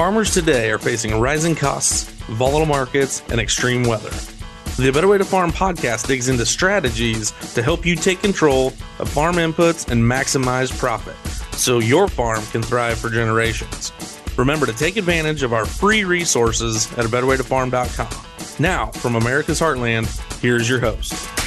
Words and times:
Farmers 0.00 0.32
today 0.32 0.70
are 0.70 0.78
facing 0.78 1.20
rising 1.20 1.54
costs, 1.54 2.04
volatile 2.30 2.64
markets, 2.64 3.22
and 3.28 3.38
extreme 3.38 3.82
weather. 3.82 4.08
The 4.78 4.90
Better 4.90 5.06
Way 5.06 5.18
to 5.18 5.26
Farm 5.26 5.52
podcast 5.52 6.06
digs 6.06 6.30
into 6.30 6.46
strategies 6.46 7.32
to 7.52 7.62
help 7.62 7.84
you 7.84 7.94
take 7.94 8.22
control 8.22 8.68
of 8.98 9.10
farm 9.10 9.34
inputs 9.34 9.90
and 9.90 10.02
maximize 10.02 10.76
profit 10.78 11.16
so 11.54 11.80
your 11.80 12.08
farm 12.08 12.42
can 12.46 12.62
thrive 12.62 12.98
for 12.98 13.10
generations. 13.10 13.92
Remember 14.38 14.64
to 14.64 14.72
take 14.72 14.96
advantage 14.96 15.42
of 15.42 15.52
our 15.52 15.66
free 15.66 16.04
resources 16.04 16.90
at 16.94 17.04
a 17.04 17.08
betterwaytofarm.com. 17.08 18.24
Now, 18.58 18.86
from 18.86 19.16
America's 19.16 19.60
Heartland, 19.60 20.06
here's 20.40 20.66
your 20.66 20.80
host. 20.80 21.39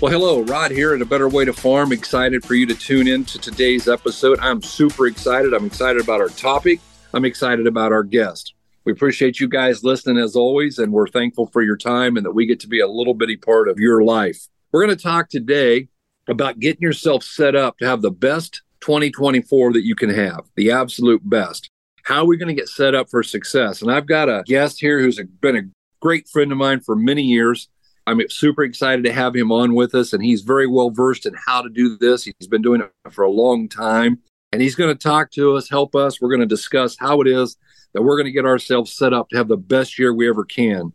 Well, 0.00 0.12
hello, 0.12 0.42
Rod 0.42 0.70
here 0.70 0.94
at 0.94 1.02
A 1.02 1.04
Better 1.04 1.28
Way 1.28 1.44
to 1.44 1.52
Farm. 1.52 1.90
Excited 1.90 2.44
for 2.44 2.54
you 2.54 2.66
to 2.66 2.74
tune 2.76 3.08
in 3.08 3.24
to 3.24 3.36
today's 3.36 3.88
episode. 3.88 4.38
I'm 4.38 4.62
super 4.62 5.08
excited. 5.08 5.52
I'm 5.52 5.66
excited 5.66 6.00
about 6.00 6.20
our 6.20 6.28
topic. 6.28 6.78
I'm 7.12 7.24
excited 7.24 7.66
about 7.66 7.90
our 7.90 8.04
guest. 8.04 8.54
We 8.84 8.92
appreciate 8.92 9.40
you 9.40 9.48
guys 9.48 9.82
listening 9.82 10.18
as 10.18 10.36
always, 10.36 10.78
and 10.78 10.92
we're 10.92 11.08
thankful 11.08 11.48
for 11.48 11.62
your 11.62 11.76
time 11.76 12.16
and 12.16 12.24
that 12.24 12.30
we 12.30 12.46
get 12.46 12.60
to 12.60 12.68
be 12.68 12.78
a 12.78 12.86
little 12.86 13.12
bitty 13.12 13.38
part 13.38 13.68
of 13.68 13.80
your 13.80 14.04
life. 14.04 14.46
We're 14.70 14.86
going 14.86 14.96
to 14.96 15.02
talk 15.02 15.30
today 15.30 15.88
about 16.28 16.60
getting 16.60 16.82
yourself 16.82 17.24
set 17.24 17.56
up 17.56 17.76
to 17.78 17.86
have 17.86 18.00
the 18.00 18.12
best 18.12 18.62
2024 18.82 19.72
that 19.72 19.84
you 19.84 19.96
can 19.96 20.10
have, 20.10 20.44
the 20.54 20.70
absolute 20.70 21.28
best. 21.28 21.70
How 22.04 22.22
are 22.22 22.26
we 22.26 22.36
going 22.36 22.54
to 22.54 22.54
get 22.54 22.68
set 22.68 22.94
up 22.94 23.10
for 23.10 23.24
success? 23.24 23.82
And 23.82 23.90
I've 23.90 24.06
got 24.06 24.28
a 24.28 24.44
guest 24.46 24.78
here 24.80 25.00
who's 25.00 25.20
been 25.40 25.56
a 25.56 25.68
great 25.98 26.28
friend 26.28 26.52
of 26.52 26.58
mine 26.58 26.78
for 26.78 26.94
many 26.94 27.22
years. 27.22 27.68
I'm 28.08 28.22
super 28.30 28.62
excited 28.62 29.04
to 29.04 29.12
have 29.12 29.36
him 29.36 29.52
on 29.52 29.74
with 29.74 29.94
us, 29.94 30.14
and 30.14 30.24
he's 30.24 30.40
very 30.40 30.66
well 30.66 30.88
versed 30.88 31.26
in 31.26 31.34
how 31.46 31.60
to 31.60 31.68
do 31.68 31.98
this. 31.98 32.24
He's 32.24 32.48
been 32.48 32.62
doing 32.62 32.80
it 32.80 33.12
for 33.12 33.22
a 33.22 33.30
long 33.30 33.68
time, 33.68 34.20
and 34.50 34.62
he's 34.62 34.74
going 34.74 34.96
to 34.96 34.98
talk 34.98 35.30
to 35.32 35.56
us, 35.56 35.68
help 35.68 35.94
us. 35.94 36.18
We're 36.18 36.30
going 36.30 36.40
to 36.40 36.46
discuss 36.46 36.96
how 36.98 37.20
it 37.20 37.28
is 37.28 37.58
that 37.92 38.02
we're 38.02 38.16
going 38.16 38.24
to 38.24 38.32
get 38.32 38.46
ourselves 38.46 38.94
set 38.94 39.12
up 39.12 39.28
to 39.28 39.36
have 39.36 39.48
the 39.48 39.58
best 39.58 39.98
year 39.98 40.14
we 40.14 40.26
ever 40.26 40.46
can. 40.46 40.94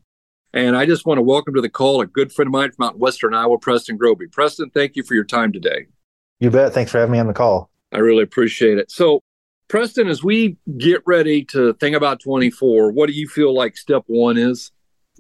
And 0.54 0.76
I 0.76 0.88
just 0.88 1.06
want 1.06 1.20
to 1.20 1.22
welcome 1.22 1.54
to 1.54 1.62
the 1.62 1.70
call 1.70 2.02
a 2.02 2.08
good 2.08 2.32
friend 2.32 2.48
of 2.48 2.52
mine 2.52 2.72
from 2.72 2.88
out 2.88 2.94
in 2.96 3.00
Western 3.00 3.36
Iowa, 3.36 3.60
Preston 3.60 3.96
Groby. 3.96 4.28
Preston, 4.28 4.72
thank 4.72 4.96
you 4.96 5.04
for 5.04 5.14
your 5.14 5.24
time 5.24 5.52
today. 5.52 5.86
You 6.40 6.50
bet. 6.50 6.74
Thanks 6.74 6.92
for 6.92 6.98
having 6.98 7.14
me 7.14 7.20
on 7.20 7.28
the 7.28 7.34
call. 7.34 7.70
I 7.92 8.00
really 8.00 8.24
appreciate 8.24 8.80
it. 8.80 8.90
So, 8.90 9.22
Preston, 9.68 10.08
as 10.08 10.24
we 10.24 10.58
get 10.80 11.04
ready 11.06 11.46
to 11.46 11.74
think 11.76 11.96
about 11.96 12.22
24, 12.22 12.92
what 12.92 13.06
do 13.06 13.14
you 13.14 13.28
feel 13.28 13.54
like 13.54 13.78
step 13.78 14.04
one 14.08 14.38
is? 14.38 14.72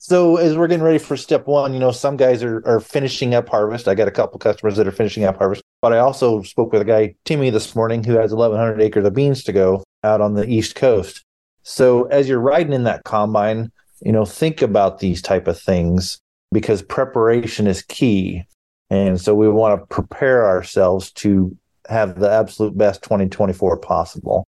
So 0.05 0.35
as 0.35 0.57
we're 0.57 0.67
getting 0.67 0.83
ready 0.83 0.97
for 0.97 1.15
step 1.15 1.47
one, 1.47 1.73
you 1.73 1.79
know, 1.79 1.93
some 1.93 2.17
guys 2.17 2.43
are, 2.43 2.61
are 2.67 2.81
finishing 2.81 3.33
up 3.33 3.47
harvest. 3.47 3.87
I 3.87 3.95
got 3.95 4.09
a 4.09 4.11
couple 4.11 4.37
customers 4.37 4.75
that 4.75 4.85
are 4.85 4.91
finishing 4.91 5.23
up 5.23 5.37
harvest, 5.37 5.63
but 5.81 5.93
I 5.93 5.99
also 5.99 6.41
spoke 6.41 6.73
with 6.73 6.81
a 6.81 6.85
guy, 6.85 7.15
Timmy, 7.23 7.49
this 7.49 7.73
morning, 7.73 8.03
who 8.03 8.17
has 8.17 8.33
1,100 8.33 8.81
acres 8.81 9.05
of 9.05 9.13
beans 9.13 9.45
to 9.45 9.53
go 9.53 9.81
out 10.03 10.19
on 10.19 10.33
the 10.33 10.45
East 10.45 10.75
Coast. 10.75 11.23
So 11.61 12.03
as 12.07 12.27
you're 12.27 12.41
riding 12.41 12.73
in 12.73 12.83
that 12.83 13.05
combine, 13.05 13.71
you 14.01 14.11
know, 14.11 14.25
think 14.25 14.61
about 14.61 14.99
these 14.99 15.21
type 15.21 15.47
of 15.47 15.57
things 15.57 16.19
because 16.51 16.81
preparation 16.81 17.65
is 17.65 17.81
key. 17.81 18.43
And 18.89 19.21
so 19.21 19.33
we 19.33 19.47
want 19.47 19.79
to 19.79 19.85
prepare 19.85 20.45
ourselves 20.45 21.13
to 21.13 21.55
have 21.87 22.19
the 22.19 22.29
absolute 22.29 22.77
best 22.77 23.03
2024 23.03 23.77
possible. 23.77 24.45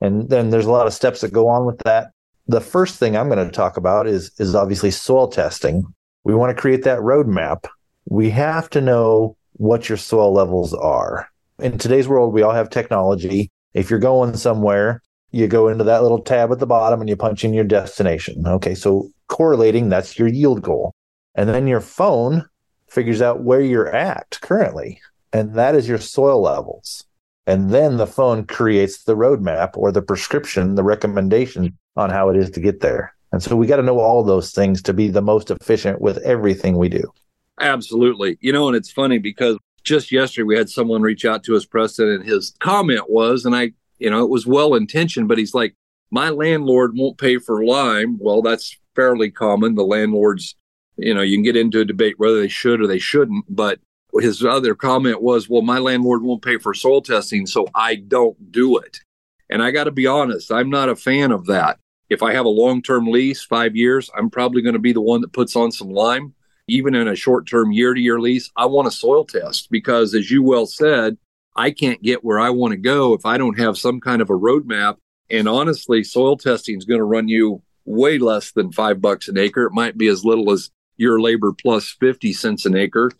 And 0.00 0.30
then 0.30 0.50
there's 0.50 0.66
a 0.66 0.70
lot 0.70 0.86
of 0.86 0.94
steps 0.94 1.22
that 1.22 1.32
go 1.32 1.48
on 1.48 1.66
with 1.66 1.78
that 1.78 2.12
the 2.52 2.60
first 2.60 2.96
thing 2.96 3.16
I'm 3.16 3.28
going 3.28 3.44
to 3.44 3.52
talk 3.52 3.76
about 3.76 4.06
is 4.06 4.30
is 4.38 4.54
obviously 4.54 4.90
soil 4.90 5.28
testing. 5.28 5.84
We 6.24 6.34
want 6.34 6.54
to 6.54 6.60
create 6.60 6.84
that 6.84 7.00
roadmap. 7.00 7.66
We 8.08 8.30
have 8.30 8.70
to 8.70 8.80
know 8.80 9.36
what 9.54 9.88
your 9.88 9.98
soil 9.98 10.32
levels 10.32 10.74
are. 10.74 11.28
In 11.58 11.78
today's 11.78 12.08
world, 12.08 12.32
we 12.32 12.42
all 12.42 12.52
have 12.52 12.70
technology. 12.70 13.50
If 13.74 13.90
you're 13.90 13.98
going 13.98 14.36
somewhere, 14.36 15.02
you 15.30 15.46
go 15.46 15.68
into 15.68 15.84
that 15.84 16.02
little 16.02 16.20
tab 16.20 16.52
at 16.52 16.58
the 16.58 16.66
bottom 16.66 17.00
and 17.00 17.08
you 17.08 17.16
punch 17.16 17.44
in 17.44 17.54
your 17.54 17.64
destination. 17.64 18.46
Okay, 18.46 18.74
so 18.74 19.10
correlating, 19.28 19.88
that's 19.88 20.18
your 20.18 20.28
yield 20.28 20.62
goal. 20.62 20.94
And 21.34 21.48
then 21.48 21.66
your 21.66 21.80
phone 21.80 22.44
figures 22.88 23.22
out 23.22 23.42
where 23.42 23.62
you're 23.62 23.94
at 23.94 24.38
currently, 24.42 25.00
and 25.32 25.54
that 25.54 25.74
is 25.74 25.88
your 25.88 25.98
soil 25.98 26.42
levels. 26.42 27.04
And 27.46 27.70
then 27.70 27.96
the 27.96 28.06
phone 28.06 28.44
creates 28.44 29.04
the 29.04 29.16
roadmap 29.16 29.70
or 29.76 29.90
the 29.90 30.02
prescription, 30.02 30.74
the 30.74 30.84
recommendation 30.84 31.76
on 31.96 32.10
how 32.10 32.28
it 32.28 32.36
is 32.36 32.50
to 32.50 32.60
get 32.60 32.80
there. 32.80 33.14
And 33.32 33.42
so 33.42 33.56
we 33.56 33.66
got 33.66 33.76
to 33.76 33.82
know 33.82 33.98
all 33.98 34.22
those 34.22 34.52
things 34.52 34.82
to 34.82 34.92
be 34.92 35.08
the 35.08 35.22
most 35.22 35.50
efficient 35.50 36.00
with 36.00 36.18
everything 36.18 36.76
we 36.76 36.88
do. 36.88 37.12
Absolutely. 37.60 38.38
You 38.40 38.52
know, 38.52 38.68
and 38.68 38.76
it's 38.76 38.90
funny 38.90 39.18
because 39.18 39.56
just 39.84 40.12
yesterday 40.12 40.44
we 40.44 40.56
had 40.56 40.68
someone 40.68 41.02
reach 41.02 41.24
out 41.24 41.42
to 41.44 41.56
us, 41.56 41.64
Preston, 41.64 42.08
and 42.08 42.24
his 42.24 42.54
comment 42.60 43.08
was, 43.08 43.44
and 43.44 43.54
I, 43.54 43.72
you 43.98 44.10
know, 44.10 44.22
it 44.22 44.30
was 44.30 44.46
well 44.46 44.74
intentioned, 44.74 45.28
but 45.28 45.38
he's 45.38 45.54
like, 45.54 45.74
my 46.10 46.28
landlord 46.28 46.92
won't 46.94 47.18
pay 47.18 47.38
for 47.38 47.64
lime. 47.64 48.18
Well, 48.20 48.42
that's 48.42 48.76
fairly 48.94 49.30
common. 49.30 49.74
The 49.74 49.82
landlords, 49.82 50.56
you 50.96 51.14
know, 51.14 51.22
you 51.22 51.36
can 51.36 51.42
get 51.42 51.56
into 51.56 51.80
a 51.80 51.86
debate 51.86 52.18
whether 52.18 52.38
they 52.38 52.48
should 52.48 52.82
or 52.82 52.86
they 52.86 52.98
shouldn't, 52.98 53.46
but 53.48 53.80
his 54.20 54.44
other 54.44 54.74
comment 54.74 55.22
was, 55.22 55.48
well, 55.48 55.62
my 55.62 55.78
landlord 55.78 56.22
won't 56.22 56.42
pay 56.42 56.58
for 56.58 56.74
soil 56.74 57.00
testing, 57.00 57.46
so 57.46 57.66
I 57.74 57.94
don't 57.94 58.52
do 58.52 58.76
it. 58.76 59.00
And 59.48 59.62
I 59.62 59.70
got 59.70 59.84
to 59.84 59.90
be 59.90 60.06
honest, 60.06 60.52
I'm 60.52 60.68
not 60.68 60.90
a 60.90 60.96
fan 60.96 61.32
of 61.32 61.46
that. 61.46 61.78
If 62.12 62.22
I 62.22 62.34
have 62.34 62.44
a 62.44 62.50
long 62.50 62.82
term 62.82 63.06
lease, 63.06 63.42
five 63.42 63.74
years, 63.74 64.10
I'm 64.14 64.28
probably 64.28 64.60
going 64.60 64.74
to 64.74 64.78
be 64.78 64.92
the 64.92 65.00
one 65.00 65.22
that 65.22 65.32
puts 65.32 65.56
on 65.56 65.72
some 65.72 65.88
lime. 65.88 66.34
Even 66.68 66.94
in 66.94 67.08
a 67.08 67.16
short 67.16 67.48
term 67.48 67.72
year 67.72 67.94
to 67.94 68.00
year 68.00 68.20
lease, 68.20 68.50
I 68.54 68.66
want 68.66 68.86
a 68.86 68.90
soil 68.90 69.24
test 69.24 69.70
because, 69.70 70.14
as 70.14 70.30
you 70.30 70.42
well 70.42 70.66
said, 70.66 71.16
I 71.56 71.70
can't 71.70 72.02
get 72.02 72.22
where 72.22 72.38
I 72.38 72.50
want 72.50 72.72
to 72.72 72.76
go 72.76 73.14
if 73.14 73.24
I 73.24 73.38
don't 73.38 73.58
have 73.58 73.78
some 73.78 73.98
kind 73.98 74.20
of 74.20 74.28
a 74.28 74.38
roadmap. 74.38 74.98
And 75.30 75.48
honestly, 75.48 76.04
soil 76.04 76.36
testing 76.36 76.76
is 76.76 76.84
going 76.84 76.98
to 76.98 77.04
run 77.04 77.28
you 77.28 77.62
way 77.86 78.18
less 78.18 78.52
than 78.52 78.72
five 78.72 79.00
bucks 79.00 79.28
an 79.28 79.38
acre. 79.38 79.64
It 79.64 79.72
might 79.72 79.96
be 79.96 80.08
as 80.08 80.22
little 80.22 80.52
as 80.52 80.70
your 80.98 81.18
labor 81.18 81.52
plus 81.52 81.96
50 81.98 82.34
cents 82.34 82.66
an 82.66 82.76
acre. 82.76 83.10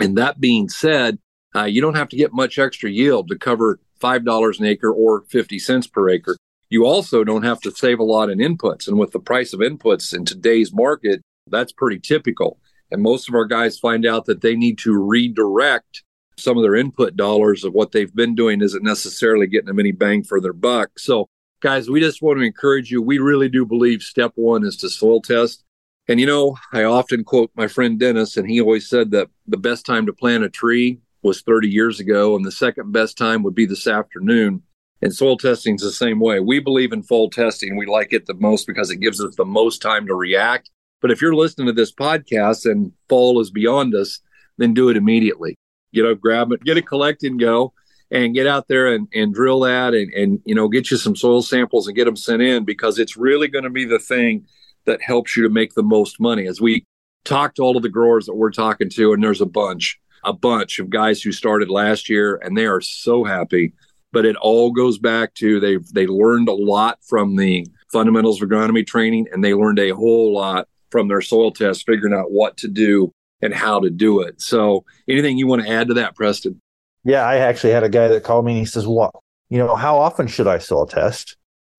And 0.00 0.18
that 0.18 0.40
being 0.40 0.68
said, 0.68 1.18
uh, 1.54 1.64
you 1.64 1.80
don't 1.80 1.96
have 1.96 2.08
to 2.08 2.16
get 2.16 2.32
much 2.32 2.58
extra 2.58 2.90
yield 2.90 3.28
to 3.28 3.38
cover 3.38 3.78
$5 4.00 4.58
an 4.58 4.66
acre 4.66 4.92
or 4.92 5.22
50 5.28 5.60
cents 5.60 5.86
per 5.86 6.08
acre 6.08 6.36
you 6.70 6.86
also 6.86 7.24
don't 7.24 7.42
have 7.42 7.60
to 7.60 7.72
save 7.72 7.98
a 7.98 8.04
lot 8.04 8.30
in 8.30 8.38
inputs. 8.38 8.88
And 8.88 8.98
with 8.98 9.10
the 9.10 9.20
price 9.20 9.52
of 9.52 9.60
inputs 9.60 10.14
in 10.14 10.24
today's 10.24 10.72
market, 10.72 11.20
that's 11.48 11.72
pretty 11.72 11.98
typical. 11.98 12.58
And 12.90 13.02
most 13.02 13.28
of 13.28 13.34
our 13.34 13.44
guys 13.44 13.78
find 13.78 14.06
out 14.06 14.24
that 14.26 14.40
they 14.40 14.56
need 14.56 14.78
to 14.78 14.96
redirect 14.96 16.04
some 16.36 16.56
of 16.56 16.62
their 16.62 16.76
input 16.76 17.16
dollars 17.16 17.64
of 17.64 17.74
what 17.74 17.92
they've 17.92 18.14
been 18.14 18.34
doing 18.34 18.62
isn't 18.62 18.82
necessarily 18.82 19.46
getting 19.46 19.66
them 19.66 19.78
any 19.78 19.92
bang 19.92 20.22
for 20.22 20.40
their 20.40 20.52
buck. 20.52 20.98
So, 20.98 21.28
guys, 21.60 21.90
we 21.90 22.00
just 22.00 22.22
want 22.22 22.38
to 22.38 22.44
encourage 22.44 22.90
you. 22.90 23.02
We 23.02 23.18
really 23.18 23.48
do 23.48 23.66
believe 23.66 24.02
step 24.02 24.32
one 24.36 24.64
is 24.64 24.76
to 24.78 24.88
soil 24.88 25.20
test. 25.20 25.64
And, 26.08 26.18
you 26.18 26.26
know, 26.26 26.56
I 26.72 26.84
often 26.84 27.24
quote 27.24 27.50
my 27.54 27.68
friend 27.68 27.98
Dennis, 27.98 28.36
and 28.36 28.48
he 28.48 28.60
always 28.60 28.88
said 28.88 29.10
that 29.10 29.28
the 29.46 29.58
best 29.58 29.84
time 29.86 30.06
to 30.06 30.12
plant 30.12 30.44
a 30.44 30.48
tree 30.48 30.98
was 31.22 31.42
30 31.42 31.68
years 31.68 32.00
ago, 32.00 32.34
and 32.34 32.44
the 32.44 32.50
second 32.50 32.92
best 32.92 33.18
time 33.18 33.42
would 33.42 33.54
be 33.54 33.66
this 33.66 33.86
afternoon. 33.86 34.62
And 35.02 35.14
soil 35.14 35.36
testing 35.36 35.76
is 35.76 35.80
the 35.80 35.92
same 35.92 36.20
way. 36.20 36.40
We 36.40 36.60
believe 36.60 36.92
in 36.92 37.02
fall 37.02 37.30
testing. 37.30 37.76
We 37.76 37.86
like 37.86 38.12
it 38.12 38.26
the 38.26 38.34
most 38.34 38.66
because 38.66 38.90
it 38.90 39.00
gives 39.00 39.22
us 39.22 39.34
the 39.36 39.44
most 39.46 39.80
time 39.80 40.06
to 40.06 40.14
react. 40.14 40.70
But 41.00 41.10
if 41.10 41.22
you're 41.22 41.34
listening 41.34 41.66
to 41.68 41.72
this 41.72 41.92
podcast 41.92 42.70
and 42.70 42.92
fall 43.08 43.40
is 43.40 43.50
beyond 43.50 43.94
us, 43.94 44.20
then 44.58 44.74
do 44.74 44.90
it 44.90 44.96
immediately. 44.96 45.56
You 45.90 46.02
know, 46.02 46.14
grab 46.14 46.52
it, 46.52 46.62
get 46.62 46.76
it 46.76 46.86
collected 46.86 47.30
and 47.30 47.40
go 47.40 47.72
and 48.10 48.34
get 48.34 48.46
out 48.46 48.68
there 48.68 48.92
and, 48.92 49.08
and 49.14 49.32
drill 49.32 49.60
that 49.60 49.94
and, 49.94 50.12
and, 50.12 50.40
you 50.44 50.54
know, 50.54 50.68
get 50.68 50.90
you 50.90 50.96
some 50.96 51.16
soil 51.16 51.42
samples 51.42 51.86
and 51.86 51.96
get 51.96 52.04
them 52.04 52.16
sent 52.16 52.42
in 52.42 52.64
because 52.64 52.98
it's 52.98 53.16
really 53.16 53.48
going 53.48 53.64
to 53.64 53.70
be 53.70 53.84
the 53.84 53.98
thing 53.98 54.46
that 54.84 55.00
helps 55.00 55.36
you 55.36 55.42
to 55.42 55.48
make 55.48 55.74
the 55.74 55.82
most 55.82 56.20
money. 56.20 56.46
As 56.46 56.60
we 56.60 56.84
talk 57.24 57.54
to 57.54 57.62
all 57.62 57.76
of 57.76 57.82
the 57.82 57.88
growers 57.88 58.26
that 58.26 58.34
we're 58.34 58.50
talking 58.50 58.90
to, 58.90 59.12
and 59.12 59.22
there's 59.22 59.40
a 59.40 59.46
bunch, 59.46 59.98
a 60.24 60.32
bunch 60.32 60.78
of 60.78 60.90
guys 60.90 61.22
who 61.22 61.32
started 61.32 61.70
last 61.70 62.08
year 62.08 62.38
and 62.42 62.56
they 62.56 62.66
are 62.66 62.80
so 62.80 63.24
happy 63.24 63.72
but 64.12 64.24
it 64.24 64.36
all 64.36 64.70
goes 64.72 64.98
back 64.98 65.34
to 65.34 65.60
they 65.60 65.76
they 65.92 66.06
learned 66.06 66.48
a 66.48 66.54
lot 66.54 66.98
from 67.08 67.36
the 67.36 67.66
fundamentals 67.92 68.40
of 68.40 68.48
agronomy 68.48 68.86
training 68.86 69.26
and 69.32 69.42
they 69.42 69.54
learned 69.54 69.78
a 69.78 69.90
whole 69.90 70.32
lot 70.34 70.68
from 70.90 71.08
their 71.08 71.20
soil 71.20 71.50
test 71.50 71.86
figuring 71.86 72.14
out 72.14 72.30
what 72.30 72.56
to 72.56 72.68
do 72.68 73.12
and 73.42 73.54
how 73.54 73.80
to 73.80 73.90
do 73.90 74.20
it. 74.20 74.40
So 74.40 74.84
anything 75.08 75.38
you 75.38 75.46
want 75.46 75.62
to 75.62 75.70
add 75.70 75.88
to 75.88 75.94
that 75.94 76.14
preston? 76.14 76.60
Yeah 77.04 77.24
i 77.24 77.36
actually 77.36 77.72
had 77.72 77.84
a 77.84 77.88
guy 77.88 78.08
that 78.08 78.24
called 78.24 78.44
me 78.44 78.52
and 78.52 78.58
he 78.60 78.66
says 78.66 78.86
what 78.86 79.14
you 79.48 79.58
know 79.58 79.74
how 79.74 79.98
often 79.98 80.26
should 80.26 80.46
i 80.46 80.58
soil 80.58 80.86
test? 80.86 81.36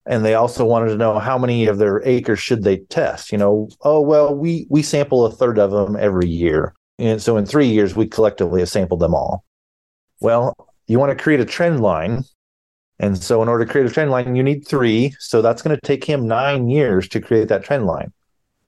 And 0.07 0.25
they 0.25 0.33
also 0.33 0.65
wanted 0.65 0.87
to 0.87 0.97
know 0.97 1.19
how 1.19 1.37
many 1.37 1.67
of 1.67 1.77
their 1.77 2.01
acres 2.03 2.39
should 2.39 2.63
they 2.63 2.77
test 2.77 3.31
you 3.31 3.37
know? 3.37 3.69
Oh 3.81 4.01
well 4.01 4.35
we 4.35 4.67
we 4.69 4.81
sample 4.81 5.25
a 5.25 5.31
third 5.31 5.59
of 5.59 5.71
them 5.71 5.95
every 5.95 6.27
year. 6.27 6.73
And 6.97 7.21
so 7.21 7.37
in 7.37 7.45
three 7.45 7.67
years 7.67 7.95
we 7.95 8.07
collectively 8.07 8.61
have 8.61 8.69
sampled 8.69 8.99
them 8.99 9.13
all. 9.13 9.45
Well 10.19 10.55
you 10.91 10.99
want 10.99 11.17
to 11.17 11.23
create 11.23 11.39
a 11.39 11.45
trend 11.45 11.79
line. 11.79 12.23
And 12.99 13.17
so, 13.17 13.41
in 13.41 13.47
order 13.47 13.65
to 13.65 13.71
create 13.71 13.87
a 13.87 13.93
trend 13.93 14.11
line, 14.11 14.35
you 14.35 14.43
need 14.43 14.67
three. 14.67 15.15
So, 15.19 15.41
that's 15.41 15.61
going 15.61 15.75
to 15.75 15.81
take 15.81 16.03
him 16.03 16.27
nine 16.27 16.69
years 16.69 17.07
to 17.09 17.21
create 17.21 17.47
that 17.47 17.63
trend 17.63 17.85
line. 17.85 18.11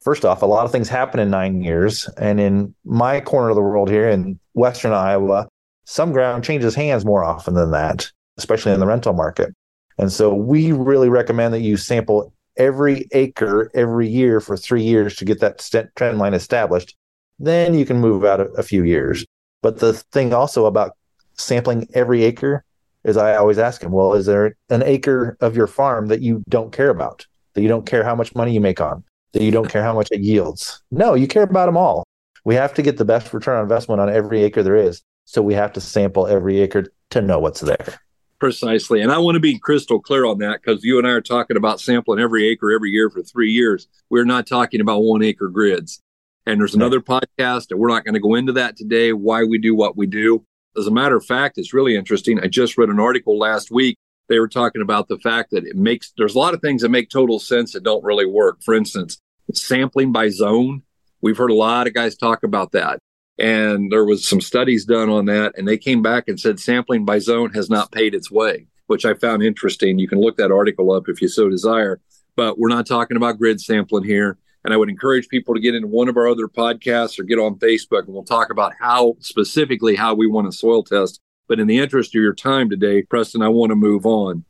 First 0.02 0.24
off, 0.24 0.42
a 0.42 0.46
lot 0.46 0.66
of 0.66 0.72
things 0.72 0.88
happen 0.88 1.20
in 1.20 1.30
nine 1.30 1.62
years. 1.62 2.10
And 2.18 2.40
in 2.40 2.74
my 2.86 3.20
corner 3.20 3.50
of 3.50 3.56
the 3.56 3.62
world 3.62 3.90
here 3.90 4.10
in 4.10 4.40
Western 4.54 4.94
Iowa, 4.94 5.48
some 5.86 6.14
ground 6.14 6.44
changes 6.44 6.76
hands 6.76 7.06
more 7.06 7.24
often 7.24 7.56
than 7.56 7.72
that, 7.72 8.10
especially 8.38 8.72
in 8.72 8.80
the 8.80 8.88
rental 8.88 9.14
market. 9.14 9.54
And 9.98 10.12
so 10.12 10.34
we 10.34 10.72
really 10.72 11.10
recommend 11.10 11.54
that 11.54 11.62
you 11.62 11.78
sample 11.78 12.34
every 12.58 13.08
acre 13.12 13.70
every 13.74 14.08
year 14.08 14.40
for 14.40 14.56
three 14.56 14.84
years 14.84 15.16
to 15.18 15.26
get 15.26 15.42
that 15.42 15.60
trend 15.96 16.20
line 16.20 16.34
established. 16.34 16.96
Then 17.40 17.74
you 17.74 17.86
can 17.86 18.00
move 18.00 18.24
out 18.24 18.40
a, 18.40 18.46
a 18.54 18.64
few 18.64 18.84
years. 18.84 19.26
But 19.62 19.80
the 19.80 19.94
thing 19.94 20.34
also 20.34 20.66
about 20.66 20.98
sampling 21.38 21.88
every 21.94 22.24
acre 22.24 22.64
is 23.04 23.18
I 23.18 23.36
always 23.36 23.58
ask 23.58 23.82
them, 23.82 23.92
well, 23.92 24.14
is 24.14 24.26
there 24.26 24.56
an 24.70 24.84
acre 24.84 25.38
of 25.42 25.56
your 25.56 25.68
farm 25.68 26.08
that 26.08 26.22
you 26.22 26.44
don't 26.50 26.72
care 26.72 26.90
about, 26.90 27.26
that 27.54 27.62
you 27.62 27.68
don't 27.68 27.86
care 27.86 28.04
how 28.04 28.16
much 28.16 28.34
money 28.36 28.54
you 28.54 28.62
make 28.62 28.80
on, 28.80 29.04
that 29.34 29.44
you 29.44 29.52
don't 29.52 29.70
care 29.70 29.84
how 29.84 29.94
much 29.94 30.10
it 30.12 30.22
yields? 30.22 30.82
No, 30.92 31.14
you 31.14 31.28
care 31.28 31.44
about 31.44 31.66
them 31.66 31.78
all. 31.78 32.06
We 32.46 32.56
have 32.56 32.74
to 32.76 32.82
get 32.82 32.98
the 32.98 33.06
best 33.06 33.34
return 33.34 33.58
on 33.58 33.64
investment 33.64 34.02
on 34.02 34.10
every 34.10 34.44
acre 34.44 34.64
there 34.64 34.76
is. 34.76 35.02
So 35.26 35.42
we 35.42 35.54
have 35.54 35.74
to 35.74 35.82
sample 35.82 36.28
every 36.28 36.60
acre 36.60 36.86
to 37.12 37.22
know 37.22 37.40
what's 37.40 37.62
there. 37.62 38.00
Precisely. 38.40 39.00
And 39.02 39.12
I 39.12 39.20
want 39.20 39.36
to 39.36 39.40
be 39.40 39.58
crystal 39.58 40.02
clear 40.02 40.26
on 40.26 40.40
that 40.40 40.62
because 40.62 40.84
you 40.84 40.98
and 40.98 41.08
I 41.08 41.12
are 41.12 41.22
talking 41.22 41.56
about 41.56 41.80
sampling 41.80 42.20
every 42.20 42.48
acre 42.50 42.74
every 42.74 42.90
year 42.90 43.10
for 43.10 43.24
three 43.24 43.52
years. 43.52 43.88
We're 44.10 44.26
not 44.26 44.48
talking 44.48 44.82
about 44.82 45.00
one 45.00 45.24
acre 45.24 45.48
grids. 45.48 46.02
And 46.46 46.60
there's 46.60 46.76
another 46.76 47.00
podcast, 47.00 47.72
and 47.72 47.80
we're 47.80 47.88
not 47.88 48.04
going 48.04 48.16
to 48.16 48.20
go 48.20 48.36
into 48.36 48.52
that 48.54 48.76
today, 48.76 49.14
why 49.14 49.46
we 49.46 49.58
do 49.58 49.74
what 49.76 49.96
we 49.96 50.08
do. 50.08 50.46
As 50.78 50.88
a 50.88 50.92
matter 50.92 51.16
of 51.16 51.26
fact, 51.26 51.58
it's 51.58 51.74
really 51.74 51.96
interesting. 51.96 52.40
I 52.40 52.48
just 52.48 52.78
read 52.78 52.90
an 52.90 53.00
article 53.00 53.38
last 53.38 53.72
week. 53.72 53.98
They 54.30 54.40
were 54.40 54.48
talking 54.48 54.82
about 54.82 55.08
the 55.08 55.20
fact 55.20 55.52
that 55.52 55.66
it 55.66 55.76
makes, 55.76 56.14
there's 56.18 56.36
a 56.36 56.40
lot 56.40 56.54
of 56.54 56.62
things 56.62 56.82
that 56.82 56.90
make 56.90 57.10
total 57.10 57.40
sense 57.40 57.74
that 57.74 57.84
don't 57.84 58.04
really 58.04 58.26
work. 58.26 58.58
For 58.64 58.74
instance, 58.74 59.20
sampling 59.54 60.12
by 60.12 60.30
zone. 60.30 60.84
We've 61.22 61.38
heard 61.38 61.52
a 61.52 61.56
lot 61.56 61.88
of 61.88 61.94
guys 61.94 62.18
talk 62.18 62.44
about 62.44 62.72
that. 62.72 63.00
And 63.38 63.92
there 63.92 64.06
was 64.06 64.28
some 64.28 64.42
studies 64.42 64.86
done 64.86 65.10
on 65.10 65.26
that, 65.26 65.54
and 65.58 65.68
they 65.68 65.78
came 65.78 66.02
back 66.02 66.28
and 66.28 66.40
said 66.40 66.60
sampling 66.60 67.04
by 67.04 67.20
zone 67.20 67.52
has 67.54 67.70
not 67.70 67.92
paid 67.92 68.14
its 68.14 68.30
way, 68.30 68.68
which 68.88 69.06
I 69.06 69.16
found 69.16 69.42
interesting. 69.42 69.98
You 69.98 70.08
can 70.08 70.22
look 70.22 70.38
that 70.38 70.52
article 70.52 70.92
up 70.92 71.10
if 71.10 71.22
you 71.22 71.28
so 71.28 71.50
desire. 71.50 72.00
But 72.36 72.58
we're 72.58 72.70
not 72.70 72.88
talking 72.88 73.18
about 73.18 73.38
grid 73.38 73.62
sampling 73.62 74.04
here. 74.04 74.38
And 74.64 74.74
I 74.74 74.78
would 74.78 74.90
encourage 74.90 75.28
people 75.28 75.54
to 75.54 75.60
get 75.60 75.76
into 75.76 75.88
one 75.88 76.08
of 76.08 76.18
our 76.18 76.28
other 76.28 76.48
podcasts 76.48 77.20
or 77.20 77.24
get 77.24 77.40
on 77.40 77.56
Facebook, 77.56 78.06
and 78.06 78.14
we'll 78.14 78.24
talk 78.24 78.50
about 78.50 78.74
how 78.80 79.16
specifically 79.20 79.96
how 79.96 80.14
we 80.14 80.28
want 80.28 80.50
to 80.50 80.58
soil 80.58 80.84
test. 80.84 81.20
But 81.48 81.60
in 81.60 81.68
the 81.68 81.80
interest 81.80 82.16
of 82.16 82.22
your 82.22 82.34
time 82.34 82.70
today, 82.70 83.02
Preston, 83.04 83.42
I 83.42 83.50
want 83.50 83.72
to 83.72 83.76
move 83.76 84.06
on. 84.06 84.46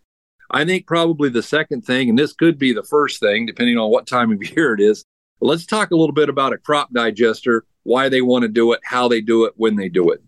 I 0.52 0.66
think 0.66 0.86
probably 0.86 1.30
the 1.30 1.42
second 1.42 1.82
thing, 1.82 2.10
and 2.10 2.20
this 2.20 2.34
could 2.34 2.60
be 2.60 2.74
the 2.74 2.84
first 2.84 3.20
thing, 3.20 3.48
depending 3.48 3.78
on 3.78 3.90
what 3.90 4.06
time 4.06 4.32
of 4.32 4.44
year 4.56 4.74
it 4.74 4.80
is. 4.80 5.04
Let's 5.42 5.66
talk 5.66 5.92
a 5.92 5.96
little 5.96 6.14
bit 6.14 6.30
about 6.30 6.54
a 6.54 6.58
crop 6.58 6.94
digester 6.94 7.66
why 7.84 8.08
they 8.08 8.22
want 8.22 8.44
to 8.44 8.48
do 8.48 8.72
it, 8.72 8.80
how 8.84 9.08
they 9.08 9.20
do 9.20 9.46
it, 9.46 9.54
when 9.58 9.76
they 9.76 9.90
do 9.90 10.10
it. 10.12 10.22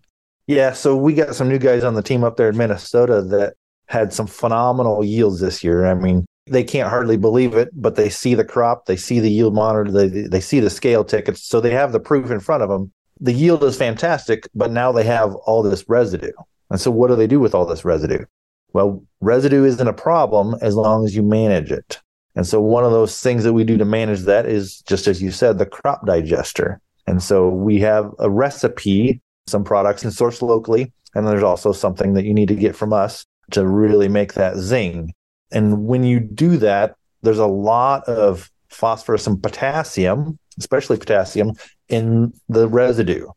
Yeah, 0.47 0.73
so 0.73 0.95
we 0.95 1.13
got 1.13 1.35
some 1.35 1.49
new 1.49 1.57
guys 1.57 1.83
on 1.83 1.95
the 1.95 2.03
team 2.03 2.23
up 2.23 2.37
there 2.37 2.49
in 2.49 2.57
Minnesota 2.57 3.21
that 3.21 3.53
had 3.87 4.13
some 4.13 4.27
phenomenal 4.27 5.03
yields 5.03 5.39
this 5.39 5.63
year. 5.63 5.85
I 5.85 5.93
mean, 5.93 6.25
they 6.47 6.63
can't 6.63 6.89
hardly 6.89 7.17
believe 7.17 7.55
it, 7.55 7.69
but 7.73 7.95
they 7.95 8.09
see 8.09 8.35
the 8.35 8.45
crop, 8.45 8.85
they 8.85 8.95
see 8.95 9.19
the 9.19 9.31
yield 9.31 9.55
monitor, 9.55 9.91
they 9.91 10.27
they 10.27 10.41
see 10.41 10.59
the 10.59 10.69
scale 10.69 11.03
tickets, 11.03 11.43
so 11.43 11.59
they 11.59 11.71
have 11.71 11.91
the 11.91 11.99
proof 11.99 12.31
in 12.31 12.39
front 12.39 12.63
of 12.63 12.69
them. 12.69 12.91
The 13.19 13.33
yield 13.33 13.63
is 13.63 13.77
fantastic, 13.77 14.47
but 14.53 14.71
now 14.71 14.91
they 14.91 15.03
have 15.05 15.33
all 15.35 15.63
this 15.63 15.87
residue. 15.87 16.33
And 16.69 16.79
so 16.79 16.91
what 16.91 17.07
do 17.07 17.15
they 17.15 17.27
do 17.27 17.39
with 17.39 17.55
all 17.55 17.65
this 17.65 17.85
residue? 17.85 18.25
Well, 18.73 19.03
residue 19.21 19.63
isn't 19.63 19.87
a 19.87 19.93
problem 19.93 20.55
as 20.61 20.75
long 20.75 21.05
as 21.05 21.15
you 21.15 21.23
manage 21.23 21.71
it. 21.71 22.01
And 22.35 22.45
so 22.45 22.59
one 22.59 22.83
of 22.83 22.91
those 22.91 23.21
things 23.21 23.43
that 23.45 23.53
we 23.53 23.63
do 23.63 23.77
to 23.77 23.85
manage 23.85 24.21
that 24.21 24.45
is 24.45 24.81
just 24.81 25.07
as 25.07 25.21
you 25.21 25.31
said, 25.31 25.57
the 25.57 25.65
crop 25.65 26.05
digester. 26.05 26.81
And 27.07 27.23
so 27.23 27.47
we 27.47 27.79
have 27.79 28.11
a 28.19 28.29
recipe, 28.29 29.21
some 29.47 29.63
products 29.63 30.03
and 30.03 30.11
sourced 30.11 30.41
locally. 30.41 30.91
And 31.13 31.25
there's 31.25 31.43
also 31.43 31.71
something 31.71 32.13
that 32.13 32.25
you 32.25 32.33
need 32.33 32.49
to 32.49 32.55
get 32.55 32.75
from 32.75 32.91
us 32.91 33.25
to 33.51 33.65
really 33.65 34.09
make 34.09 34.33
that 34.33 34.57
zing. 34.57 35.13
And 35.51 35.85
when 35.85 36.03
you 36.03 36.19
do 36.19 36.57
that, 36.57 36.95
there's 37.21 37.39
a 37.39 37.45
lot 37.45 38.07
of 38.07 38.49
phosphorus 38.69 39.27
and 39.27 39.41
potassium, 39.41 40.37
especially 40.57 40.97
potassium, 40.97 41.53
in 41.89 42.33
the 42.49 42.67
residue. 42.67 43.27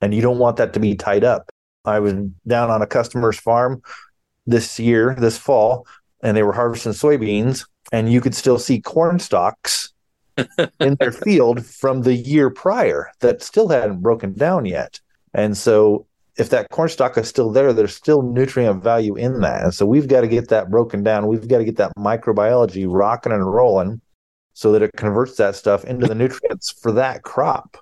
And 0.00 0.14
you 0.14 0.22
don't 0.22 0.38
want 0.38 0.56
that 0.56 0.72
to 0.74 0.80
be 0.80 0.94
tied 0.94 1.24
up. 1.24 1.50
I 1.84 2.00
was 2.00 2.14
down 2.46 2.70
on 2.70 2.82
a 2.82 2.86
customer's 2.86 3.38
farm 3.38 3.82
this 4.46 4.78
year, 4.78 5.14
this 5.18 5.38
fall, 5.38 5.86
and 6.22 6.36
they 6.36 6.42
were 6.42 6.52
harvesting 6.52 6.92
soybeans, 6.92 7.66
and 7.92 8.12
you 8.12 8.20
could 8.20 8.34
still 8.34 8.58
see 8.58 8.80
corn 8.80 9.18
stalks 9.18 9.92
in 10.80 10.96
their 10.96 11.12
field 11.12 11.64
from 11.64 12.02
the 12.02 12.14
year 12.14 12.50
prior 12.50 13.10
that 13.20 13.42
still 13.42 13.68
hadn't 13.68 14.00
broken 14.00 14.34
down 14.34 14.66
yet. 14.66 15.00
And 15.32 15.56
so 15.56 16.06
if 16.36 16.50
that 16.50 16.70
corn 16.70 16.88
stalk 16.88 17.16
is 17.18 17.28
still 17.28 17.50
there, 17.50 17.72
there's 17.72 17.94
still 17.94 18.22
nutrient 18.22 18.82
value 18.82 19.16
in 19.16 19.40
that. 19.40 19.62
And 19.62 19.74
so 19.74 19.86
we've 19.86 20.08
got 20.08 20.22
to 20.22 20.28
get 20.28 20.48
that 20.48 20.70
broken 20.70 21.02
down. 21.02 21.26
We've 21.26 21.46
got 21.46 21.58
to 21.58 21.64
get 21.64 21.76
that 21.76 21.92
microbiology 21.98 22.86
rocking 22.88 23.32
and 23.32 23.44
rolling 23.44 24.00
so 24.52 24.72
that 24.72 24.82
it 24.82 24.92
converts 24.96 25.36
that 25.36 25.56
stuff 25.56 25.84
into 25.84 26.06
the 26.06 26.14
nutrients 26.14 26.70
for 26.70 26.92
that 26.92 27.22
crop. 27.22 27.76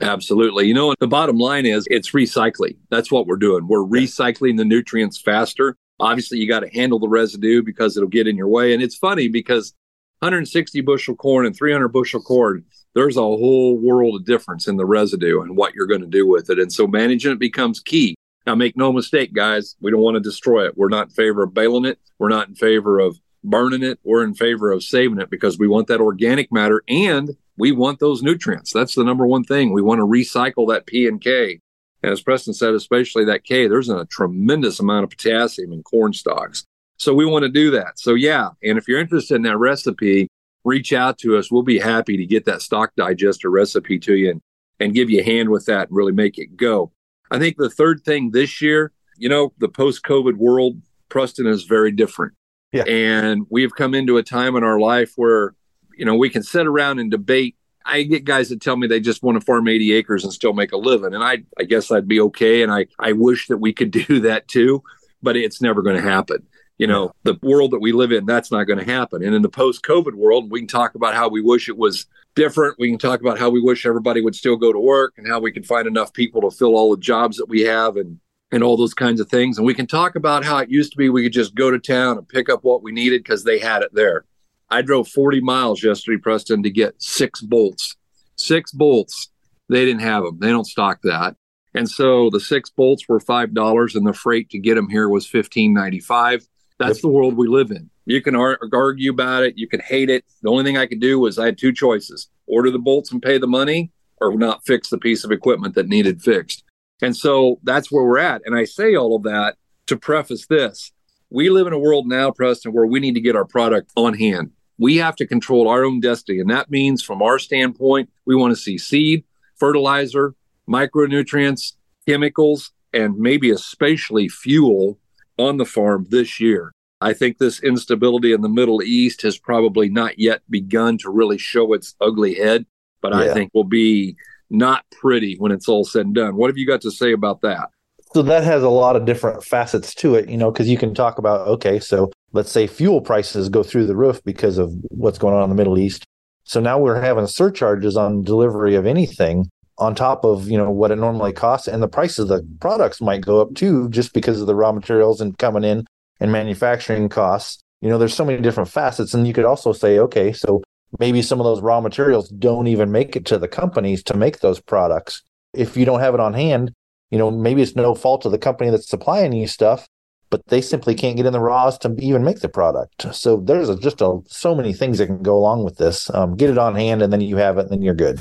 Absolutely. 0.00 0.66
You 0.66 0.74
know, 0.74 0.94
the 0.98 1.06
bottom 1.06 1.38
line 1.38 1.66
is 1.66 1.86
it's 1.90 2.10
recycling. 2.10 2.76
That's 2.90 3.10
what 3.10 3.26
we're 3.26 3.36
doing. 3.36 3.68
We're 3.68 3.78
recycling 3.78 4.56
the 4.56 4.64
nutrients 4.64 5.18
faster. 5.18 5.76
Obviously, 6.00 6.38
you 6.38 6.48
got 6.48 6.60
to 6.60 6.68
handle 6.68 6.98
the 6.98 7.08
residue 7.08 7.62
because 7.62 7.96
it'll 7.96 8.08
get 8.08 8.26
in 8.26 8.36
your 8.36 8.48
way. 8.48 8.74
And 8.74 8.82
it's 8.82 8.96
funny 8.96 9.28
because 9.28 9.72
160 10.18 10.80
bushel 10.80 11.14
corn 11.14 11.46
and 11.46 11.56
300 11.56 11.88
bushel 11.88 12.20
corn, 12.20 12.64
there's 12.94 13.16
a 13.16 13.20
whole 13.20 13.76
world 13.76 14.16
of 14.16 14.24
difference 14.24 14.68
in 14.68 14.76
the 14.76 14.86
residue 14.86 15.42
and 15.42 15.56
what 15.56 15.74
you're 15.74 15.86
going 15.86 16.00
to 16.00 16.06
do 16.06 16.26
with 16.26 16.50
it. 16.50 16.58
And 16.58 16.72
so 16.72 16.86
managing 16.86 17.32
it 17.32 17.38
becomes 17.38 17.80
key. 17.80 18.14
Now, 18.46 18.54
make 18.54 18.76
no 18.76 18.92
mistake, 18.92 19.32
guys, 19.32 19.74
we 19.80 19.90
don't 19.90 20.00
want 20.00 20.16
to 20.16 20.20
destroy 20.20 20.66
it. 20.66 20.76
We're 20.76 20.88
not 20.88 21.08
in 21.08 21.14
favor 21.14 21.42
of 21.42 21.54
baling 21.54 21.86
it. 21.86 21.98
We're 22.18 22.28
not 22.28 22.48
in 22.48 22.54
favor 22.54 23.00
of 23.00 23.18
burning 23.42 23.82
it. 23.82 23.98
We're 24.04 24.22
in 24.22 24.34
favor 24.34 24.70
of 24.70 24.82
saving 24.82 25.20
it 25.20 25.30
because 25.30 25.58
we 25.58 25.66
want 25.66 25.88
that 25.88 26.00
organic 26.00 26.52
matter 26.52 26.82
and 26.88 27.30
we 27.56 27.72
want 27.72 28.00
those 28.00 28.22
nutrients. 28.22 28.72
That's 28.72 28.94
the 28.94 29.04
number 29.04 29.26
one 29.26 29.44
thing. 29.44 29.72
We 29.72 29.82
want 29.82 29.98
to 30.00 30.06
recycle 30.06 30.68
that 30.68 30.86
P 30.86 31.06
and 31.06 31.20
K. 31.20 31.60
And 32.02 32.12
as 32.12 32.20
Preston 32.20 32.52
said, 32.52 32.74
especially 32.74 33.24
that 33.24 33.44
K, 33.44 33.66
there's 33.66 33.88
a 33.88 34.04
tremendous 34.06 34.78
amount 34.78 35.04
of 35.04 35.10
potassium 35.10 35.72
in 35.72 35.82
corn 35.82 36.12
stalks. 36.12 36.64
So 36.98 37.14
we 37.14 37.24
want 37.24 37.44
to 37.44 37.48
do 37.48 37.70
that. 37.72 37.98
So 37.98 38.14
yeah, 38.14 38.50
and 38.62 38.76
if 38.76 38.86
you're 38.88 39.00
interested 39.00 39.36
in 39.36 39.42
that 39.42 39.56
recipe, 39.56 40.28
reach 40.64 40.92
out 40.92 41.18
to 41.18 41.36
us. 41.36 41.50
We'll 41.50 41.62
be 41.62 41.78
happy 41.78 42.16
to 42.16 42.26
get 42.26 42.46
that 42.46 42.62
stalk 42.62 42.92
digester 42.96 43.50
recipe 43.50 43.98
to 44.00 44.14
you 44.14 44.30
and, 44.30 44.40
and 44.80 44.94
give 44.94 45.10
you 45.10 45.20
a 45.20 45.24
hand 45.24 45.50
with 45.50 45.66
that 45.66 45.88
and 45.88 45.96
really 45.96 46.12
make 46.12 46.38
it 46.38 46.56
go. 46.56 46.90
I 47.30 47.38
think 47.38 47.56
the 47.56 47.70
third 47.70 48.02
thing 48.02 48.30
this 48.30 48.60
year, 48.60 48.92
you 49.16 49.28
know, 49.28 49.52
the 49.58 49.68
post 49.68 50.02
COVID 50.02 50.36
world, 50.36 50.80
Preston 51.08 51.46
is 51.46 51.64
very 51.64 51.92
different. 51.92 52.34
Yeah. 52.72 52.84
And 52.84 53.46
we've 53.50 53.74
come 53.74 53.94
into 53.94 54.16
a 54.16 54.22
time 54.22 54.56
in 54.56 54.64
our 54.64 54.80
life 54.80 55.12
where, 55.16 55.54
you 55.96 56.04
know, 56.04 56.16
we 56.16 56.28
can 56.28 56.42
sit 56.42 56.66
around 56.66 56.98
and 56.98 57.10
debate. 57.10 57.56
I 57.86 58.02
get 58.02 58.24
guys 58.24 58.48
that 58.48 58.60
tell 58.60 58.76
me 58.76 58.86
they 58.86 58.98
just 58.98 59.22
want 59.22 59.38
to 59.38 59.44
farm 59.44 59.68
80 59.68 59.92
acres 59.92 60.24
and 60.24 60.32
still 60.32 60.54
make 60.54 60.72
a 60.72 60.76
living. 60.76 61.14
And 61.14 61.22
I, 61.22 61.44
I 61.58 61.64
guess 61.64 61.92
I'd 61.92 62.08
be 62.08 62.20
okay. 62.20 62.62
And 62.62 62.72
I, 62.72 62.86
I 62.98 63.12
wish 63.12 63.46
that 63.48 63.58
we 63.58 63.72
could 63.72 63.90
do 64.08 64.20
that 64.20 64.48
too, 64.48 64.82
but 65.22 65.36
it's 65.36 65.60
never 65.60 65.82
going 65.82 65.96
to 65.96 66.02
happen 66.02 66.46
you 66.78 66.86
know 66.86 67.12
the 67.22 67.38
world 67.42 67.70
that 67.70 67.80
we 67.80 67.92
live 67.92 68.12
in 68.12 68.26
that's 68.26 68.50
not 68.50 68.64
going 68.64 68.78
to 68.78 68.84
happen. 68.84 69.22
And 69.22 69.34
in 69.34 69.42
the 69.42 69.48
post 69.48 69.82
covid 69.82 70.14
world 70.14 70.50
we 70.50 70.60
can 70.60 70.68
talk 70.68 70.94
about 70.94 71.14
how 71.14 71.28
we 71.28 71.40
wish 71.40 71.68
it 71.68 71.76
was 71.76 72.06
different. 72.34 72.78
We 72.78 72.90
can 72.90 72.98
talk 72.98 73.20
about 73.20 73.38
how 73.38 73.50
we 73.50 73.60
wish 73.60 73.86
everybody 73.86 74.20
would 74.20 74.34
still 74.34 74.56
go 74.56 74.72
to 74.72 74.78
work 74.78 75.14
and 75.16 75.26
how 75.26 75.40
we 75.40 75.52
can 75.52 75.62
find 75.62 75.86
enough 75.86 76.12
people 76.12 76.40
to 76.42 76.56
fill 76.56 76.76
all 76.76 76.90
the 76.90 77.00
jobs 77.00 77.36
that 77.36 77.48
we 77.48 77.62
have 77.62 77.96
and 77.96 78.18
and 78.52 78.62
all 78.62 78.76
those 78.76 78.94
kinds 78.94 79.20
of 79.20 79.28
things. 79.28 79.58
And 79.58 79.66
we 79.66 79.74
can 79.74 79.86
talk 79.86 80.14
about 80.14 80.44
how 80.44 80.58
it 80.58 80.70
used 80.70 80.92
to 80.92 80.98
be 80.98 81.08
we 81.08 81.24
could 81.24 81.32
just 81.32 81.54
go 81.54 81.70
to 81.70 81.78
town 81.78 82.18
and 82.18 82.28
pick 82.28 82.48
up 82.48 82.62
what 82.62 82.82
we 82.82 82.92
needed 82.92 83.22
because 83.24 83.42
they 83.42 83.58
had 83.58 83.82
it 83.82 83.92
there. 83.92 84.24
I 84.70 84.82
drove 84.82 85.08
40 85.08 85.40
miles 85.40 85.82
yesterday 85.82 86.20
preston 86.20 86.62
to 86.62 86.70
get 86.70 87.00
six 87.02 87.40
bolts. 87.40 87.96
Six 88.36 88.72
bolts. 88.72 89.30
They 89.68 89.84
didn't 89.84 90.02
have 90.02 90.24
them 90.24 90.38
they 90.40 90.50
don't 90.50 90.66
stock 90.66 91.00
that. 91.02 91.36
And 91.76 91.88
so 91.88 92.30
the 92.30 92.38
six 92.38 92.70
bolts 92.70 93.08
were 93.08 93.18
five 93.18 93.54
dollars 93.54 93.96
and 93.96 94.06
the 94.06 94.12
freight 94.12 94.50
to 94.50 94.58
get 94.58 94.74
them 94.74 94.88
here 94.88 95.08
was 95.08 95.24
1595 95.24 96.46
that's 96.78 96.98
yep. 96.98 97.02
the 97.02 97.08
world 97.08 97.36
we 97.36 97.48
live 97.48 97.70
in. 97.70 97.90
You 98.04 98.20
can 98.20 98.34
argue 98.34 99.10
about 99.10 99.44
it. 99.44 99.56
You 99.56 99.68
can 99.68 99.80
hate 99.80 100.10
it. 100.10 100.24
The 100.42 100.50
only 100.50 100.64
thing 100.64 100.76
I 100.76 100.86
could 100.86 101.00
do 101.00 101.18
was 101.18 101.38
I 101.38 101.46
had 101.46 101.58
two 101.58 101.72
choices 101.72 102.28
order 102.46 102.70
the 102.70 102.78
bolts 102.78 103.10
and 103.10 103.22
pay 103.22 103.38
the 103.38 103.46
money, 103.46 103.90
or 104.20 104.36
not 104.36 104.66
fix 104.66 104.90
the 104.90 104.98
piece 104.98 105.24
of 105.24 105.32
equipment 105.32 105.74
that 105.74 105.88
needed 105.88 106.20
fixed. 106.20 106.62
And 107.00 107.16
so 107.16 107.58
that's 107.62 107.90
where 107.90 108.04
we're 108.04 108.18
at. 108.18 108.42
And 108.44 108.54
I 108.54 108.64
say 108.64 108.94
all 108.94 109.16
of 109.16 109.22
that 109.22 109.56
to 109.86 109.96
preface 109.96 110.46
this 110.46 110.92
we 111.34 111.50
live 111.50 111.66
in 111.66 111.72
a 111.72 111.78
world 111.78 112.06
now, 112.06 112.30
Preston, 112.30 112.72
where 112.72 112.86
we 112.86 113.00
need 113.00 113.14
to 113.14 113.20
get 113.20 113.34
our 113.34 113.44
product 113.44 113.90
on 113.96 114.14
hand. 114.14 114.52
We 114.78 114.98
have 114.98 115.16
to 115.16 115.26
control 115.26 115.66
our 115.66 115.84
own 115.84 115.98
destiny. 115.98 116.38
And 116.38 116.48
that 116.50 116.70
means, 116.70 117.02
from 117.02 117.22
our 117.22 117.40
standpoint, 117.40 118.08
we 118.24 118.36
want 118.36 118.52
to 118.52 118.60
see 118.60 118.78
seed, 118.78 119.24
fertilizer, 119.56 120.36
micronutrients, 120.68 121.72
chemicals, 122.06 122.70
and 122.92 123.18
maybe 123.18 123.50
especially 123.50 124.28
fuel 124.28 124.98
on 125.38 125.56
the 125.56 125.64
farm 125.64 126.06
this 126.10 126.40
year. 126.40 126.72
I 127.00 127.12
think 127.12 127.38
this 127.38 127.62
instability 127.62 128.32
in 128.32 128.40
the 128.40 128.48
Middle 128.48 128.82
East 128.82 129.22
has 129.22 129.38
probably 129.38 129.88
not 129.88 130.18
yet 130.18 130.42
begun 130.48 130.96
to 130.98 131.10
really 131.10 131.38
show 131.38 131.72
its 131.74 131.94
ugly 132.00 132.34
head, 132.34 132.66
but 133.00 133.12
yeah. 133.12 133.20
I 133.20 133.34
think 133.34 133.50
will 133.52 133.64
be 133.64 134.16
not 134.48 134.84
pretty 134.90 135.36
when 135.36 135.52
it's 135.52 135.68
all 135.68 135.84
said 135.84 136.06
and 136.06 136.14
done. 136.14 136.36
What 136.36 136.48
have 136.48 136.56
you 136.56 136.66
got 136.66 136.80
to 136.82 136.90
say 136.90 137.12
about 137.12 137.42
that? 137.42 137.68
So 138.14 138.22
that 138.22 138.44
has 138.44 138.62
a 138.62 138.68
lot 138.68 138.94
of 138.94 139.04
different 139.04 139.42
facets 139.42 139.92
to 139.96 140.14
it, 140.14 140.28
you 140.28 140.36
know, 140.36 140.50
because 140.50 140.68
you 140.68 140.78
can 140.78 140.94
talk 140.94 141.18
about, 141.18 141.48
okay, 141.48 141.80
so 141.80 142.12
let's 142.32 142.50
say 142.50 142.66
fuel 142.66 143.00
prices 143.00 143.48
go 143.48 143.62
through 143.62 143.86
the 143.86 143.96
roof 143.96 144.22
because 144.24 144.56
of 144.56 144.72
what's 144.90 145.18
going 145.18 145.34
on 145.34 145.42
in 145.42 145.50
the 145.50 145.56
Middle 145.56 145.78
East. 145.78 146.04
So 146.44 146.60
now 146.60 146.78
we're 146.78 147.00
having 147.00 147.26
surcharges 147.26 147.96
on 147.96 148.22
delivery 148.22 148.76
of 148.76 148.86
anything 148.86 149.50
on 149.78 149.94
top 149.94 150.24
of 150.24 150.48
you 150.48 150.56
know 150.56 150.70
what 150.70 150.90
it 150.90 150.96
normally 150.96 151.32
costs 151.32 151.66
and 151.66 151.82
the 151.82 151.88
price 151.88 152.18
of 152.18 152.28
the 152.28 152.46
products 152.60 153.00
might 153.00 153.20
go 153.20 153.40
up 153.40 153.54
too 153.54 153.88
just 153.90 154.12
because 154.12 154.40
of 154.40 154.46
the 154.46 154.54
raw 154.54 154.72
materials 154.72 155.20
and 155.20 155.36
coming 155.38 155.64
in 155.64 155.86
and 156.20 156.30
manufacturing 156.30 157.08
costs. 157.08 157.62
You 157.80 157.88
know 157.88 157.98
there's 157.98 158.14
so 158.14 158.24
many 158.24 158.40
different 158.40 158.70
facets 158.70 159.14
and 159.14 159.26
you 159.26 159.32
could 159.32 159.44
also 159.44 159.72
say 159.72 159.98
okay 159.98 160.32
so 160.32 160.62
maybe 160.98 161.22
some 161.22 161.40
of 161.40 161.44
those 161.44 161.60
raw 161.60 161.80
materials 161.80 162.28
don't 162.28 162.68
even 162.68 162.92
make 162.92 163.16
it 163.16 163.26
to 163.26 163.38
the 163.38 163.48
companies 163.48 164.02
to 164.04 164.16
make 164.16 164.40
those 164.40 164.60
products. 164.60 165.22
If 165.52 165.76
you 165.76 165.84
don't 165.84 166.00
have 166.00 166.14
it 166.14 166.20
on 166.20 166.34
hand 166.34 166.72
you 167.10 167.18
know 167.18 167.30
maybe 167.30 167.62
it's 167.62 167.76
no 167.76 167.94
fault 167.94 168.24
of 168.24 168.32
the 168.32 168.38
company 168.38 168.70
that's 168.70 168.88
supplying 168.88 169.32
you 169.32 169.46
stuff 169.48 169.88
but 170.30 170.46
they 170.46 170.60
simply 170.60 170.94
can't 170.94 171.16
get 171.16 171.26
in 171.26 171.32
the 171.32 171.38
raws 171.38 171.78
to 171.78 171.94
even 172.00 172.24
make 172.24 172.40
the 172.40 172.48
product. 172.48 173.14
So 173.14 173.36
there's 173.36 173.68
a, 173.68 173.76
just 173.76 174.00
a, 174.00 174.18
so 174.26 174.52
many 174.52 174.72
things 174.72 174.98
that 174.98 175.06
can 175.06 175.22
go 175.22 175.36
along 175.36 175.62
with 175.62 175.76
this. 175.76 176.12
Um, 176.12 176.34
get 176.34 176.50
it 176.50 176.58
on 176.58 176.74
hand 176.74 177.02
and 177.02 177.12
then 177.12 177.20
you 177.20 177.36
have 177.36 177.56
it 177.56 177.60
and 177.60 177.70
then 177.70 177.82
you're 177.82 177.94
good 177.94 178.18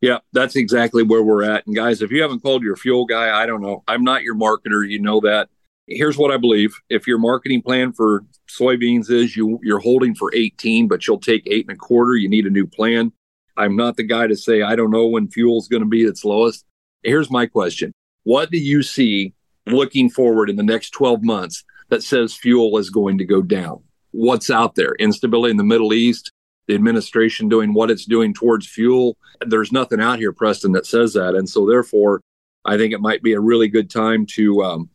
yeah, 0.00 0.18
that's 0.32 0.56
exactly 0.56 1.02
where 1.02 1.22
we're 1.22 1.42
at. 1.42 1.66
And 1.66 1.76
guys, 1.76 2.00
if 2.00 2.10
you 2.10 2.22
haven't 2.22 2.40
called 2.40 2.62
your 2.62 2.76
fuel 2.76 3.04
guy, 3.04 3.42
I 3.42 3.46
don't 3.46 3.60
know. 3.60 3.82
I'm 3.86 4.02
not 4.02 4.22
your 4.22 4.34
marketer. 4.34 4.88
You 4.88 5.00
know 5.00 5.20
that. 5.20 5.48
Here's 5.86 6.16
what 6.16 6.30
I 6.30 6.36
believe. 6.36 6.74
If 6.88 7.06
your 7.06 7.18
marketing 7.18 7.62
plan 7.62 7.92
for 7.92 8.24
soybeans 8.48 9.10
is 9.10 9.36
you 9.36 9.58
you're 9.62 9.80
holding 9.80 10.14
for 10.14 10.34
18, 10.34 10.88
but 10.88 11.06
you'll 11.06 11.20
take 11.20 11.42
eight 11.46 11.66
and 11.68 11.76
a 11.76 11.78
quarter, 11.78 12.16
you 12.16 12.28
need 12.28 12.46
a 12.46 12.50
new 12.50 12.66
plan. 12.66 13.12
I'm 13.56 13.76
not 13.76 13.96
the 13.96 14.04
guy 14.04 14.26
to 14.26 14.36
say 14.36 14.62
I 14.62 14.76
don't 14.76 14.90
know 14.90 15.06
when 15.06 15.28
fuel's 15.28 15.68
going 15.68 15.82
to 15.82 15.88
be 15.88 16.04
its 16.04 16.24
lowest. 16.24 16.64
Here's 17.02 17.30
my 17.30 17.46
question. 17.46 17.92
What 18.22 18.50
do 18.50 18.58
you 18.58 18.82
see 18.82 19.34
looking 19.66 20.08
forward 20.08 20.48
in 20.48 20.56
the 20.56 20.62
next 20.62 20.90
12 20.90 21.22
months 21.22 21.64
that 21.88 22.02
says 22.02 22.34
fuel 22.34 22.78
is 22.78 22.88
going 22.88 23.18
to 23.18 23.24
go 23.24 23.42
down? 23.42 23.82
What's 24.12 24.50
out 24.50 24.76
there? 24.76 24.94
Instability 24.98 25.50
in 25.50 25.56
the 25.56 25.64
Middle 25.64 25.92
East, 25.92 26.29
the 26.70 26.76
administration 26.76 27.48
doing 27.48 27.74
what 27.74 27.90
it's 27.90 28.04
doing 28.04 28.32
towards 28.32 28.66
fuel. 28.66 29.16
There's 29.44 29.72
nothing 29.72 30.00
out 30.00 30.18
here, 30.18 30.32
Preston, 30.32 30.72
that 30.72 30.86
says 30.86 31.12
that. 31.14 31.34
And 31.34 31.48
so, 31.48 31.66
therefore, 31.66 32.22
I 32.64 32.76
think 32.76 32.94
it 32.94 33.00
might 33.00 33.22
be 33.22 33.32
a 33.32 33.40
really 33.40 33.68
good 33.68 33.90
time 33.90 34.24
to 34.34 34.62
um, 34.62 34.90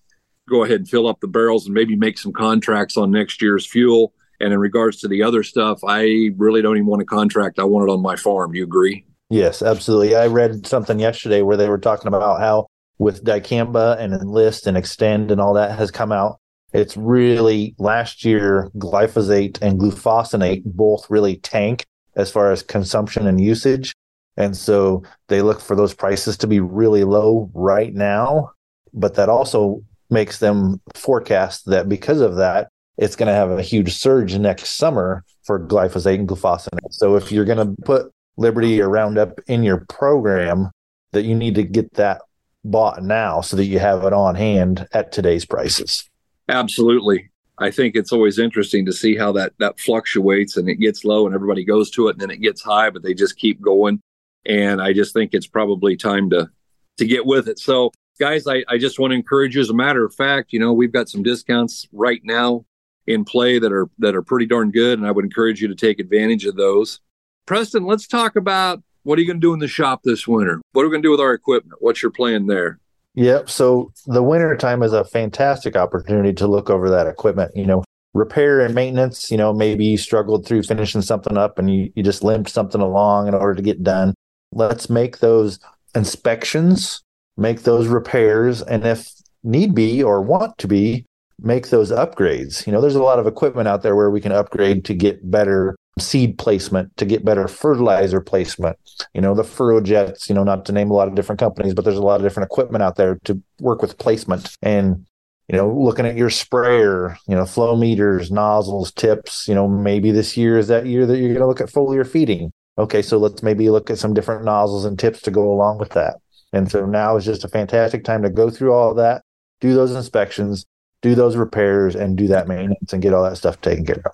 go 0.50 0.63
ahead 0.63 0.77
and 0.77 0.89
fill 0.89 1.08
up 1.08 1.20
the 1.20 1.27
barrels 1.27 1.65
and 1.65 1.74
maybe 1.74 1.96
make 1.96 2.17
some 2.17 2.32
contracts 2.32 2.96
on 2.96 3.12
next 3.12 3.41
year's 3.41 3.65
fuel. 3.65 4.13
And 4.39 4.53
in 4.53 4.60
regards 4.60 5.00
to 5.01 5.08
the 5.08 5.22
other 5.24 5.44
stuff, 5.44 5.79
I 5.86 6.32
really 6.38 6.62
don't 6.62 6.77
even 6.77 6.88
want 6.88 7.01
a 7.01 7.05
contract. 7.05 7.60
I 7.60 7.63
want 7.63 7.89
it 7.89 7.91
on 7.91 8.01
my 8.01 8.15
farm. 8.15 8.53
You 8.53 8.63
agree? 8.63 9.05
Yes, 9.29 9.62
absolutely. 9.62 10.15
I 10.15 10.27
read 10.27 10.65
something 10.67 11.00
yesterday 11.00 11.41
where 11.41 11.58
they 11.58 11.70
were 11.70 11.77
talking 11.77 12.08
about 12.08 12.39
how 12.39 12.67
with 13.00 13.24
dicamba 13.25 14.00
and 14.00 14.13
enlist 14.13 14.67
and 14.67 14.77
extend 14.77 15.32
and 15.32 15.41
all 15.41 15.55
that 15.55 15.77
has 15.77 15.91
come 15.91 16.12
out 16.12 16.39
it's 16.75 16.98
really 16.98 17.74
last 17.77 18.25
year, 18.25 18.70
glyphosate 18.77 19.62
and 19.62 19.79
glufosinate 19.79 20.63
both 20.65 21.10
really 21.10 21.38
tank 21.38 21.86
as 22.15 22.32
far 22.32 22.51
as 22.51 22.63
consumption 22.63 23.27
and 23.27 23.39
usage. 23.39 23.94
And 24.38 24.55
so 24.55 25.03
they 25.27 25.41
look 25.41 25.62
for 25.62 25.75
those 25.75 25.94
prices 25.94 26.38
to 26.38 26.48
be 26.48 26.60
really 26.60 27.03
low 27.03 27.50
right 27.53 27.94
now. 27.94 28.51
But 28.94 29.15
that 29.15 29.29
also 29.29 29.84
makes 30.10 30.39
them 30.39 30.82
forecast 30.94 31.65
that 31.67 31.88
because 31.88 32.20
of 32.20 32.36
that, 32.36 32.70
it's 32.98 33.15
going 33.15 33.27
to 33.27 33.34
have 33.34 33.51
a 33.51 33.62
huge 33.62 33.94
surge 33.94 34.38
next 34.38 34.77
summer 34.77 35.24
for 35.44 35.60
glyphosate 35.60 36.15
and 36.15 36.27
glufosinate. 36.27 36.91
So 36.91 37.15
if 37.15 37.32
you're 37.32 37.46
going 37.46 37.75
to 37.75 37.82
put 37.84 38.12
Liberty 38.38 38.82
or 38.82 38.89
Roundup 38.89 39.39
in 39.48 39.63
your 39.63 39.86
program, 39.88 40.72
that 41.12 41.24
you 41.24 41.36
need 41.36 41.55
to 41.55 41.63
get 41.63 41.94
that 41.94 42.22
bought 42.65 43.01
now 43.01 43.39
so 43.39 43.55
that 43.55 43.65
you 43.65 43.79
have 43.79 44.03
it 44.03 44.12
on 44.12 44.36
hand 44.36 44.88
at 44.91 45.13
today's 45.13 45.46
prices. 45.46 46.10
Absolutely. 46.49 47.29
I 47.57 47.71
think 47.71 47.95
it's 47.95 48.11
always 48.11 48.37
interesting 48.37 48.85
to 48.85 48.93
see 48.93 49.15
how 49.15 49.31
that 49.33 49.53
that 49.59 49.79
fluctuates 49.79 50.57
and 50.57 50.69
it 50.69 50.75
gets 50.75 51.05
low 51.05 51.25
and 51.25 51.33
everybody 51.33 51.63
goes 51.63 51.89
to 51.91 52.07
it 52.07 52.11
and 52.11 52.21
then 52.21 52.31
it 52.31 52.41
gets 52.41 52.61
high, 52.61 52.89
but 52.89 53.01
they 53.01 53.13
just 53.13 53.37
keep 53.37 53.61
going. 53.61 54.01
And 54.45 54.81
I 54.81 54.93
just 54.93 55.13
think 55.13 55.33
it's 55.33 55.47
probably 55.47 55.95
time 55.95 56.29
to 56.31 56.49
to 56.97 57.05
get 57.05 57.25
with 57.25 57.47
it. 57.47 57.59
So 57.59 57.91
guys, 58.19 58.47
I, 58.47 58.63
I 58.67 58.77
just 58.77 58.99
want 58.99 59.11
to 59.11 59.15
encourage 59.15 59.55
you. 59.55 59.61
As 59.61 59.69
a 59.69 59.73
matter 59.73 60.03
of 60.05 60.13
fact, 60.13 60.53
you 60.53 60.59
know, 60.59 60.73
we've 60.73 60.91
got 60.91 61.09
some 61.09 61.23
discounts 61.23 61.87
right 61.91 62.21
now 62.23 62.65
in 63.07 63.23
play 63.23 63.59
that 63.59 63.71
are 63.71 63.89
that 63.99 64.15
are 64.15 64.21
pretty 64.21 64.45
darn 64.45 64.71
good, 64.71 64.97
and 64.99 65.07
I 65.07 65.11
would 65.11 65.25
encourage 65.25 65.61
you 65.61 65.67
to 65.67 65.75
take 65.75 65.99
advantage 65.99 66.45
of 66.45 66.55
those. 66.55 66.99
Preston, 67.45 67.85
let's 67.85 68.07
talk 68.07 68.35
about 68.35 68.81
what 69.03 69.19
are 69.19 69.21
you 69.21 69.27
going 69.27 69.39
to 69.39 69.47
do 69.47 69.53
in 69.53 69.59
the 69.59 69.67
shop 69.67 70.01
this 70.03 70.27
winter? 70.27 70.61
What 70.71 70.81
are 70.81 70.85
we 70.85 70.91
going 70.91 71.03
to 71.03 71.07
do 71.07 71.11
with 71.11 71.19
our 71.19 71.33
equipment? 71.33 71.77
What's 71.79 72.01
your 72.01 72.11
plan 72.11 72.47
there? 72.47 72.79
Yep. 73.15 73.50
So 73.50 73.91
the 74.05 74.24
winter 74.24 74.55
time 74.57 74.84
is 74.84 74.93
a 74.93 75.05
fantastic 75.05 75.75
opportunity 75.75 76.34
to 76.34 76.48
look 76.48 76.69
over 76.69 76.89
that 76.89 77.07
equipment. 77.07 77.51
You 77.55 77.65
know, 77.65 77.84
repair 78.13 78.62
and 78.62 78.75
maintenance, 78.75 79.31
you 79.31 79.38
know, 79.38 79.53
maybe 79.53 79.86
you 79.86 79.98
struggled 79.98 80.45
through 80.45 80.63
finishing 80.63 81.01
something 81.01 81.38
up 81.38 81.57
and 81.57 81.74
you, 81.74 81.91
you 81.95 82.03
just 82.03 82.24
limped 82.24 82.50
something 82.50 82.81
along 82.81 83.27
in 83.27 83.34
order 83.34 83.55
to 83.55 83.62
get 83.62 83.84
done. 83.84 84.13
Let's 84.51 84.89
make 84.89 85.19
those 85.19 85.60
inspections, 85.95 87.01
make 87.38 87.63
those 87.63 87.88
repairs, 87.88 88.62
and 88.62 88.86
if 88.86 89.10
need 89.43 89.75
be 89.75 90.03
or 90.03 90.22
want 90.22 90.57
to 90.57 90.67
be, 90.67 91.05
make 91.39 91.69
those 91.69 91.91
upgrades. 91.91 92.65
You 92.65 92.74
know, 92.74 92.81
there's 92.81 92.95
a 92.95 93.03
lot 93.03 93.19
of 93.19 93.27
equipment 93.27 93.67
out 93.67 93.81
there 93.81 93.95
where 93.95 94.10
we 94.10 94.22
can 94.22 94.31
upgrade 94.31 94.86
to 94.86 94.93
get 94.93 95.29
better 95.29 95.75
seed 95.97 96.37
placement 96.37 96.95
to 96.97 97.05
get 97.05 97.23
better 97.23 97.47
fertilizer 97.47 98.19
placement. 98.21 98.77
You 99.13 99.21
know, 99.21 99.33
the 99.33 99.43
FurrowJets, 99.43 100.27
you 100.27 100.35
know, 100.35 100.43
not 100.43 100.65
to 100.65 100.71
name 100.71 100.91
a 100.91 100.93
lot 100.93 101.07
of 101.07 101.15
different 101.15 101.39
companies, 101.39 101.73
but 101.73 101.85
there's 101.85 101.97
a 101.97 102.01
lot 102.01 102.17
of 102.17 102.23
different 102.23 102.47
equipment 102.47 102.83
out 102.83 102.97
there 102.97 103.17
to 103.23 103.41
work 103.59 103.81
with 103.81 103.97
placement 103.97 104.55
and 104.61 105.05
you 105.47 105.55
know, 105.55 105.71
looking 105.71 106.07
at 106.07 106.17
your 106.17 106.29
sprayer, 106.29 107.17
you 107.27 107.35
know, 107.35 107.45
flow 107.45 107.75
meters, 107.75 108.31
nozzles, 108.31 108.91
tips, 108.91 109.47
you 109.47 109.53
know, 109.53 109.67
maybe 109.67 110.11
this 110.11 110.35
year 110.35 110.57
is 110.57 110.67
that 110.69 110.87
year 110.87 111.05
that 111.05 111.17
you're 111.17 111.29
going 111.29 111.41
to 111.41 111.47
look 111.47 111.61
at 111.61 111.69
foliar 111.69 112.05
feeding. 112.05 112.51
Okay, 112.77 113.01
so 113.01 113.17
let's 113.17 113.43
maybe 113.43 113.69
look 113.69 113.89
at 113.89 113.99
some 113.99 114.13
different 114.13 114.43
nozzles 114.43 114.85
and 114.85 114.97
tips 114.97 115.21
to 115.21 115.31
go 115.31 115.51
along 115.53 115.77
with 115.77 115.91
that. 115.91 116.15
And 116.51 116.69
so 116.69 116.85
now 116.85 117.15
is 117.15 117.25
just 117.25 117.43
a 117.43 117.47
fantastic 117.47 118.03
time 118.03 118.23
to 118.23 118.29
go 118.29 118.49
through 118.49 118.73
all 118.73 118.93
that, 118.95 119.21
do 119.61 119.73
those 119.73 119.93
inspections, 119.93 120.65
do 121.01 121.13
those 121.13 121.35
repairs, 121.35 121.95
and 121.95 122.17
do 122.17 122.27
that 122.27 122.47
maintenance 122.47 122.91
and 122.91 123.01
get 123.01 123.13
all 123.13 123.23
that 123.23 123.37
stuff 123.37 123.61
taken 123.61 123.85
care 123.85 124.01
of. 124.03 124.11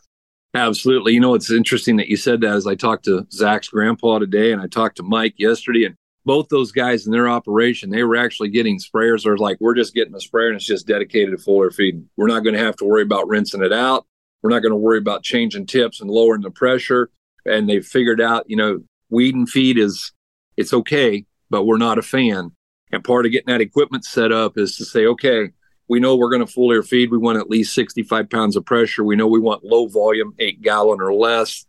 Absolutely. 0.54 1.14
You 1.14 1.22
know, 1.22 1.34
it's 1.34 1.52
interesting 1.52 1.96
that 1.98 2.10
you 2.10 2.18
said 2.18 2.42
that 2.42 2.54
as 2.54 2.68
I 2.68 2.76
talked 2.76 3.06
to 3.06 3.26
Zach's 3.32 3.70
grandpa 3.70 4.20
today 4.20 4.52
and 4.52 4.62
I 4.62 4.68
talked 4.68 4.98
to 4.98 5.04
Mike 5.04 5.36
yesterday 5.38 5.86
and 5.86 5.96
both 6.26 6.50
those 6.50 6.74
guys 6.74 7.06
in 7.06 7.12
their 7.14 7.30
operation, 7.30 7.90
they 7.90 8.04
were 8.04 8.18
actually 8.18 8.50
getting 8.50 8.78
sprayers. 8.78 9.24
They're 9.24 9.38
like, 9.38 9.58
we're 9.62 9.76
just 9.76 9.94
getting 9.94 10.14
a 10.14 10.20
sprayer 10.20 10.48
and 10.48 10.58
it's 10.58 10.66
just 10.66 10.88
dedicated 10.88 11.38
to 11.38 11.44
foliar 11.44 11.74
feeding. 11.74 12.10
We're 12.18 12.28
not 12.28 12.44
going 12.44 12.54
to 12.56 12.64
have 12.64 12.76
to 12.78 12.86
worry 12.86 13.02
about 13.02 13.30
rinsing 13.30 13.64
it 13.64 13.72
out. 13.72 14.06
We're 14.42 14.50
not 14.50 14.62
going 14.62 14.72
to 14.72 14.78
worry 14.78 14.98
about 14.98 15.24
changing 15.24 15.68
tips 15.68 16.02
and 16.02 16.10
lowering 16.10 16.42
the 16.42 16.52
pressure. 16.52 17.10
And 17.46 17.70
they 17.70 17.80
figured 17.80 18.20
out, 18.20 18.50
you 18.50 18.58
know, 18.58 18.82
weed 19.10 19.36
and 19.36 19.50
feed 19.50 19.78
is, 19.78 20.12
it's 20.58 20.74
okay, 20.74 21.26
but 21.50 21.64
we're 21.64 21.78
not 21.78 21.98
a 21.98 22.04
fan. 22.04 22.52
And 22.92 23.04
part 23.04 23.26
of 23.26 23.32
getting 23.32 23.52
that 23.52 23.62
equipment 23.62 24.04
set 24.04 24.34
up 24.34 24.58
is 24.58 24.76
to 24.78 24.86
say, 24.86 25.06
okay, 25.06 25.52
we 25.92 26.00
know 26.00 26.16
we're 26.16 26.30
going 26.30 26.46
to 26.46 26.52
foliar 26.52 26.88
feed. 26.88 27.12
We 27.12 27.18
want 27.18 27.38
at 27.38 27.50
least 27.50 27.74
65 27.74 28.30
pounds 28.30 28.56
of 28.56 28.64
pressure. 28.64 29.04
We 29.04 29.18
know 29.18 29.28
we 29.28 29.42
want 29.42 29.66
low 29.66 29.88
volume, 29.88 30.34
eight 30.40 30.62
gallon 30.62 31.02
or 31.02 31.14
less. 31.14 31.66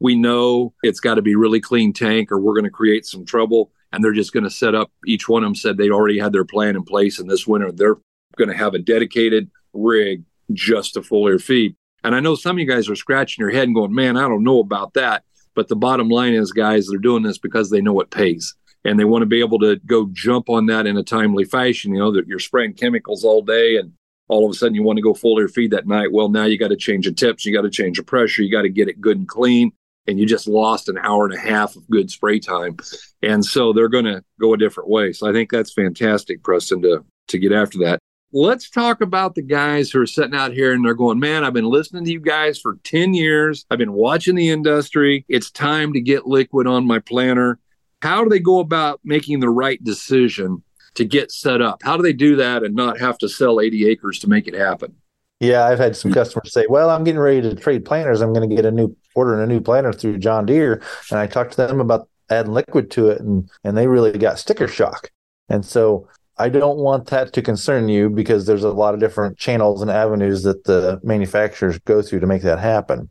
We 0.00 0.16
know 0.16 0.72
it's 0.82 0.98
got 0.98 1.16
to 1.16 1.22
be 1.22 1.34
really 1.36 1.60
clean 1.60 1.92
tank 1.92 2.32
or 2.32 2.40
we're 2.40 2.54
going 2.54 2.64
to 2.64 2.70
create 2.70 3.04
some 3.04 3.26
trouble. 3.26 3.70
And 3.92 4.02
they're 4.02 4.14
just 4.14 4.32
going 4.32 4.44
to 4.44 4.50
set 4.50 4.74
up, 4.74 4.90
each 5.04 5.28
one 5.28 5.44
of 5.44 5.48
them 5.48 5.54
said 5.54 5.76
they 5.76 5.90
already 5.90 6.18
had 6.18 6.32
their 6.32 6.46
plan 6.46 6.74
in 6.74 6.84
place. 6.84 7.18
And 7.18 7.28
this 7.28 7.46
winter, 7.46 7.70
they're 7.70 7.98
going 8.38 8.48
to 8.48 8.56
have 8.56 8.72
a 8.72 8.78
dedicated 8.78 9.50
rig 9.74 10.22
just 10.54 10.94
to 10.94 11.02
foliar 11.02 11.38
feed. 11.38 11.76
And 12.02 12.14
I 12.14 12.20
know 12.20 12.34
some 12.34 12.56
of 12.56 12.60
you 12.60 12.66
guys 12.66 12.88
are 12.88 12.96
scratching 12.96 13.42
your 13.42 13.50
head 13.50 13.64
and 13.64 13.74
going, 13.74 13.94
man, 13.94 14.16
I 14.16 14.26
don't 14.26 14.42
know 14.42 14.60
about 14.60 14.94
that. 14.94 15.22
But 15.54 15.68
the 15.68 15.76
bottom 15.76 16.08
line 16.08 16.32
is, 16.32 16.50
guys, 16.50 16.86
they're 16.86 16.98
doing 16.98 17.24
this 17.24 17.36
because 17.36 17.68
they 17.68 17.82
know 17.82 18.00
it 18.00 18.08
pays 18.08 18.54
and 18.86 18.98
they 18.98 19.04
want 19.04 19.22
to 19.22 19.26
be 19.26 19.40
able 19.40 19.58
to 19.58 19.76
go 19.86 20.08
jump 20.12 20.48
on 20.48 20.66
that 20.66 20.86
in 20.86 20.96
a 20.96 21.02
timely 21.02 21.44
fashion. 21.44 21.92
You 21.92 21.98
know 21.98 22.12
that 22.12 22.26
you're 22.26 22.38
spraying 22.38 22.74
chemicals 22.74 23.24
all 23.24 23.42
day, 23.42 23.76
and 23.76 23.92
all 24.28 24.46
of 24.46 24.50
a 24.50 24.54
sudden 24.54 24.74
you 24.74 24.82
want 24.82 24.96
to 24.96 25.02
go 25.02 25.12
foliar 25.12 25.50
feed 25.50 25.72
that 25.72 25.86
night. 25.86 26.12
Well, 26.12 26.28
now 26.28 26.44
you 26.44 26.58
got 26.58 26.68
to 26.68 26.76
change 26.76 27.06
the 27.06 27.12
tips, 27.12 27.44
you 27.44 27.52
got 27.52 27.62
to 27.62 27.70
change 27.70 27.96
the 27.98 28.04
pressure, 28.04 28.42
you 28.42 28.50
got 28.50 28.62
to 28.62 28.68
get 28.68 28.88
it 28.88 29.00
good 29.00 29.18
and 29.18 29.28
clean, 29.28 29.72
and 30.06 30.18
you 30.18 30.26
just 30.26 30.46
lost 30.46 30.88
an 30.88 30.98
hour 30.98 31.24
and 31.24 31.34
a 31.34 31.38
half 31.38 31.76
of 31.76 31.88
good 31.90 32.10
spray 32.10 32.38
time. 32.38 32.76
And 33.22 33.44
so 33.44 33.72
they're 33.72 33.88
going 33.88 34.04
to 34.04 34.22
go 34.40 34.54
a 34.54 34.58
different 34.58 34.88
way. 34.88 35.12
So 35.12 35.28
I 35.28 35.32
think 35.32 35.50
that's 35.50 35.72
fantastic, 35.72 36.42
Preston, 36.42 36.82
to 36.82 37.04
to 37.28 37.38
get 37.38 37.52
after 37.52 37.78
that. 37.78 37.98
Let's 38.32 38.68
talk 38.68 39.00
about 39.00 39.34
the 39.34 39.42
guys 39.42 39.90
who 39.90 40.00
are 40.00 40.06
sitting 40.06 40.34
out 40.34 40.52
here 40.52 40.72
and 40.72 40.84
they're 40.84 40.94
going, 40.94 41.18
man, 41.18 41.44
I've 41.44 41.52
been 41.52 41.64
listening 41.64 42.04
to 42.04 42.12
you 42.12 42.20
guys 42.20 42.58
for 42.58 42.76
10 42.84 43.14
years. 43.14 43.64
I've 43.70 43.78
been 43.78 43.92
watching 43.92 44.34
the 44.34 44.50
industry. 44.50 45.24
It's 45.28 45.50
time 45.50 45.92
to 45.92 46.00
get 46.00 46.26
liquid 46.26 46.66
on 46.66 46.86
my 46.86 46.98
planter. 46.98 47.58
How 48.02 48.22
do 48.22 48.30
they 48.30 48.38
go 48.38 48.60
about 48.60 49.00
making 49.04 49.40
the 49.40 49.48
right 49.48 49.82
decision 49.82 50.62
to 50.94 51.04
get 51.04 51.30
set 51.30 51.60
up? 51.60 51.82
How 51.82 51.96
do 51.96 52.02
they 52.02 52.12
do 52.12 52.36
that 52.36 52.62
and 52.62 52.74
not 52.74 52.98
have 52.98 53.18
to 53.18 53.28
sell 53.28 53.60
80 53.60 53.88
acres 53.88 54.18
to 54.20 54.28
make 54.28 54.46
it 54.46 54.54
happen? 54.54 54.94
Yeah, 55.40 55.66
I've 55.66 55.78
had 55.78 55.96
some 55.96 56.12
customers 56.12 56.52
say, 56.52 56.66
"Well, 56.68 56.88
I'm 56.88 57.04
getting 57.04 57.20
ready 57.20 57.42
to 57.42 57.54
trade 57.54 57.84
planters. 57.84 58.22
I'm 58.22 58.32
going 58.32 58.48
to 58.48 58.54
get 58.56 58.64
a 58.64 58.70
new 58.70 58.96
order 59.14 59.34
and 59.34 59.42
a 59.42 59.54
new 59.54 59.60
planter 59.60 59.92
through 59.92 60.18
John 60.18 60.46
Deere." 60.46 60.82
And 61.10 61.18
I 61.18 61.26
talked 61.26 61.52
to 61.52 61.56
them 61.58 61.78
about 61.78 62.08
adding 62.30 62.52
liquid 62.52 62.90
to 62.92 63.10
it, 63.10 63.20
and 63.20 63.50
and 63.62 63.76
they 63.76 63.86
really 63.86 64.16
got 64.16 64.38
sticker 64.38 64.66
shock. 64.66 65.10
And 65.50 65.64
so 65.64 66.08
I 66.38 66.48
don't 66.48 66.78
want 66.78 67.08
that 67.08 67.32
to 67.34 67.42
concern 67.42 67.88
you 67.88 68.10
because 68.10 68.46
there's 68.46 68.64
a 68.64 68.70
lot 68.70 68.94
of 68.94 69.00
different 69.00 69.38
channels 69.38 69.80
and 69.80 69.90
avenues 69.90 70.42
that 70.42 70.64
the 70.64 71.00
manufacturers 71.02 71.78
go 71.80 72.02
through 72.02 72.20
to 72.20 72.26
make 72.26 72.42
that 72.42 72.58
happen. 72.58 73.10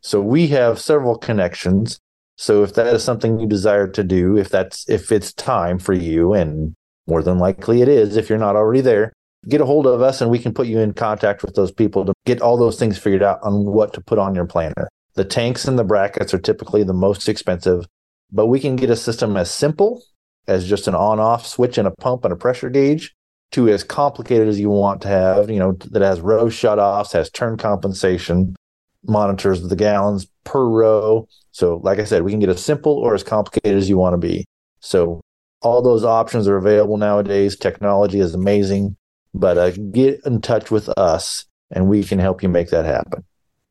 So 0.00 0.20
we 0.20 0.48
have 0.48 0.80
several 0.80 1.16
connections. 1.16 1.98
So 2.36 2.62
if 2.62 2.74
that 2.74 2.94
is 2.94 3.04
something 3.04 3.38
you 3.38 3.46
desire 3.46 3.86
to 3.88 4.02
do, 4.02 4.36
if 4.36 4.48
that's 4.48 4.88
if 4.88 5.12
it's 5.12 5.32
time 5.32 5.78
for 5.78 5.92
you 5.92 6.32
and 6.32 6.74
more 7.06 7.22
than 7.22 7.38
likely 7.38 7.82
it 7.82 7.88
is 7.88 8.16
if 8.16 8.28
you're 8.28 8.38
not 8.38 8.56
already 8.56 8.80
there, 8.80 9.12
get 9.48 9.60
a 9.60 9.66
hold 9.66 9.86
of 9.86 10.02
us 10.02 10.20
and 10.20 10.30
we 10.30 10.38
can 10.38 10.54
put 10.54 10.66
you 10.66 10.78
in 10.78 10.92
contact 10.92 11.42
with 11.42 11.54
those 11.54 11.70
people 11.70 12.04
to 12.04 12.12
get 12.24 12.40
all 12.40 12.56
those 12.56 12.78
things 12.78 12.98
figured 12.98 13.22
out 13.22 13.38
on 13.42 13.64
what 13.64 13.92
to 13.94 14.00
put 14.00 14.18
on 14.18 14.34
your 14.34 14.46
planter. 14.46 14.88
The 15.14 15.24
tanks 15.24 15.66
and 15.66 15.78
the 15.78 15.84
brackets 15.84 16.34
are 16.34 16.38
typically 16.38 16.82
the 16.82 16.92
most 16.92 17.28
expensive, 17.28 17.86
but 18.32 18.46
we 18.46 18.58
can 18.58 18.76
get 18.76 18.90
a 18.90 18.96
system 18.96 19.36
as 19.36 19.50
simple 19.50 20.02
as 20.46 20.68
just 20.68 20.88
an 20.88 20.94
on 20.94 21.20
off 21.20 21.46
switch 21.46 21.78
and 21.78 21.86
a 21.86 21.92
pump 21.92 22.24
and 22.24 22.32
a 22.32 22.36
pressure 22.36 22.68
gauge 22.68 23.14
to 23.52 23.68
as 23.68 23.84
complicated 23.84 24.48
as 24.48 24.58
you 24.58 24.70
want 24.70 25.00
to 25.02 25.08
have, 25.08 25.48
you 25.48 25.58
know, 25.58 25.72
that 25.90 26.02
has 26.02 26.20
row 26.20 26.48
shut 26.48 26.78
offs, 26.78 27.12
has 27.12 27.30
turn 27.30 27.56
compensation, 27.56 28.56
monitors 29.06 29.62
the 29.62 29.76
gallons 29.76 30.26
per 30.44 30.64
row. 30.64 31.28
So, 31.52 31.80
like 31.82 31.98
I 31.98 32.04
said, 32.04 32.22
we 32.22 32.30
can 32.30 32.40
get 32.40 32.48
as 32.48 32.64
simple 32.64 32.92
or 32.92 33.14
as 33.14 33.22
complicated 33.22 33.78
as 33.78 33.88
you 33.88 33.98
want 33.98 34.14
to 34.14 34.18
be. 34.18 34.44
So, 34.80 35.20
all 35.62 35.82
those 35.82 36.04
options 36.04 36.46
are 36.46 36.56
available 36.56 36.96
nowadays. 36.96 37.56
Technology 37.56 38.20
is 38.20 38.34
amazing, 38.34 38.96
but 39.32 39.56
uh, 39.56 39.70
get 39.70 40.20
in 40.26 40.40
touch 40.40 40.70
with 40.70 40.88
us 40.90 41.46
and 41.70 41.88
we 41.88 42.04
can 42.04 42.18
help 42.18 42.42
you 42.42 42.48
make 42.48 42.70
that 42.70 42.84
happen. 42.84 43.24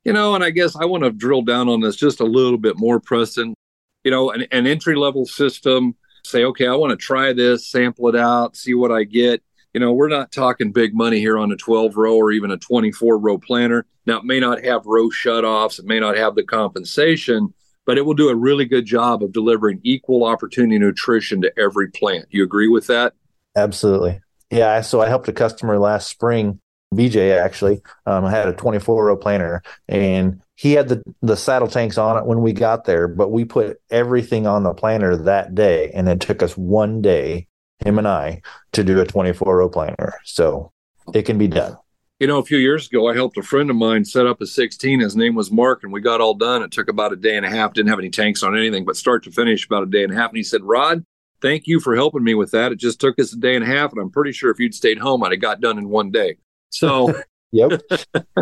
You 0.04 0.12
know, 0.12 0.34
and 0.34 0.44
I 0.44 0.50
guess 0.50 0.76
I 0.76 0.84
want 0.84 1.04
to 1.04 1.10
drill 1.10 1.42
down 1.42 1.68
on 1.68 1.80
this 1.80 1.96
just 1.96 2.20
a 2.20 2.24
little 2.24 2.58
bit 2.58 2.76
more, 2.76 3.00
Preston. 3.00 3.54
You 4.02 4.10
know, 4.10 4.30
an, 4.30 4.46
an 4.52 4.66
entry 4.66 4.96
level 4.96 5.24
system 5.24 5.96
say, 6.24 6.44
okay, 6.44 6.66
I 6.66 6.74
want 6.74 6.90
to 6.90 6.96
try 6.96 7.32
this, 7.32 7.68
sample 7.68 8.08
it 8.08 8.16
out, 8.16 8.56
see 8.56 8.74
what 8.74 8.92
I 8.92 9.04
get. 9.04 9.42
You 9.74 9.80
know, 9.80 9.92
we're 9.92 10.08
not 10.08 10.32
talking 10.32 10.72
big 10.72 10.94
money 10.94 11.18
here 11.18 11.36
on 11.36 11.50
a 11.52 11.56
12 11.56 11.96
row 11.96 12.14
or 12.14 12.30
even 12.30 12.50
a 12.50 12.56
24 12.56 13.18
row 13.18 13.38
planter. 13.38 13.86
Now, 14.06 14.18
it 14.18 14.24
may 14.24 14.40
not 14.40 14.64
have 14.64 14.86
row 14.86 15.08
shutoffs, 15.08 15.78
it 15.78 15.84
may 15.84 16.00
not 16.00 16.16
have 16.16 16.36
the 16.36 16.44
compensation, 16.44 17.52
but 17.84 17.98
it 17.98 18.02
will 18.02 18.14
do 18.14 18.28
a 18.28 18.36
really 18.36 18.64
good 18.64 18.86
job 18.86 19.22
of 19.22 19.32
delivering 19.32 19.80
equal 19.82 20.24
opportunity 20.24 20.78
nutrition 20.78 21.42
to 21.42 21.52
every 21.58 21.90
plant. 21.90 22.26
You 22.30 22.44
agree 22.44 22.68
with 22.68 22.86
that? 22.86 23.14
Absolutely. 23.56 24.20
Yeah. 24.50 24.80
So 24.80 25.00
I 25.02 25.08
helped 25.08 25.28
a 25.28 25.32
customer 25.32 25.78
last 25.78 26.08
spring, 26.08 26.60
BJ 26.94 27.36
actually. 27.36 27.82
Um, 28.06 28.24
I 28.24 28.30
had 28.30 28.48
a 28.48 28.52
24 28.52 29.06
row 29.06 29.16
planter 29.16 29.62
and 29.88 30.40
he 30.56 30.72
had 30.72 30.88
the 30.88 31.02
the 31.20 31.36
saddle 31.36 31.68
tanks 31.68 31.98
on 31.98 32.16
it 32.16 32.26
when 32.26 32.40
we 32.40 32.52
got 32.52 32.84
there, 32.84 33.08
but 33.08 33.30
we 33.30 33.44
put 33.44 33.80
everything 33.90 34.46
on 34.46 34.62
the 34.62 34.72
planter 34.72 35.16
that 35.16 35.54
day, 35.54 35.90
and 35.92 36.08
it 36.08 36.20
took 36.20 36.42
us 36.42 36.56
one 36.56 37.02
day, 37.02 37.48
him 37.84 37.98
and 37.98 38.08
I, 38.08 38.42
to 38.72 38.84
do 38.84 39.00
a 39.00 39.06
24 39.06 39.58
row 39.58 39.68
planter. 39.68 40.14
So 40.24 40.72
it 41.12 41.22
can 41.22 41.38
be 41.38 41.48
done. 41.48 41.76
You 42.20 42.28
know, 42.28 42.38
a 42.38 42.44
few 42.44 42.58
years 42.58 42.86
ago, 42.86 43.08
I 43.08 43.14
helped 43.14 43.36
a 43.38 43.42
friend 43.42 43.68
of 43.70 43.76
mine 43.76 44.04
set 44.04 44.26
up 44.26 44.40
a 44.40 44.46
16. 44.46 45.00
His 45.00 45.16
name 45.16 45.34
was 45.34 45.50
Mark, 45.50 45.82
and 45.82 45.92
we 45.92 46.00
got 46.00 46.20
all 46.20 46.34
done. 46.34 46.62
It 46.62 46.70
took 46.70 46.88
about 46.88 47.12
a 47.12 47.16
day 47.16 47.36
and 47.36 47.44
a 47.44 47.50
half. 47.50 47.74
Didn't 47.74 47.90
have 47.90 47.98
any 47.98 48.10
tanks 48.10 48.42
on 48.42 48.56
anything, 48.56 48.84
but 48.84 48.96
start 48.96 49.24
to 49.24 49.32
finish, 49.32 49.66
about 49.66 49.82
a 49.82 49.86
day 49.86 50.04
and 50.04 50.12
a 50.12 50.16
half. 50.16 50.30
And 50.30 50.36
he 50.36 50.44
said, 50.44 50.62
Rod, 50.62 51.04
thank 51.42 51.66
you 51.66 51.80
for 51.80 51.96
helping 51.96 52.22
me 52.22 52.34
with 52.34 52.52
that. 52.52 52.72
It 52.72 52.76
just 52.76 53.00
took 53.00 53.18
us 53.18 53.32
a 53.32 53.36
day 53.36 53.56
and 53.56 53.64
a 53.64 53.66
half, 53.66 53.90
and 53.92 54.00
I'm 54.00 54.10
pretty 54.10 54.32
sure 54.32 54.50
if 54.50 54.60
you'd 54.60 54.74
stayed 54.74 54.98
home, 54.98 55.24
I'd 55.24 55.32
have 55.32 55.40
got 55.40 55.60
done 55.60 55.76
in 55.76 55.88
one 55.88 56.10
day. 56.12 56.36
So 56.70 57.14
Yep. 57.54 57.82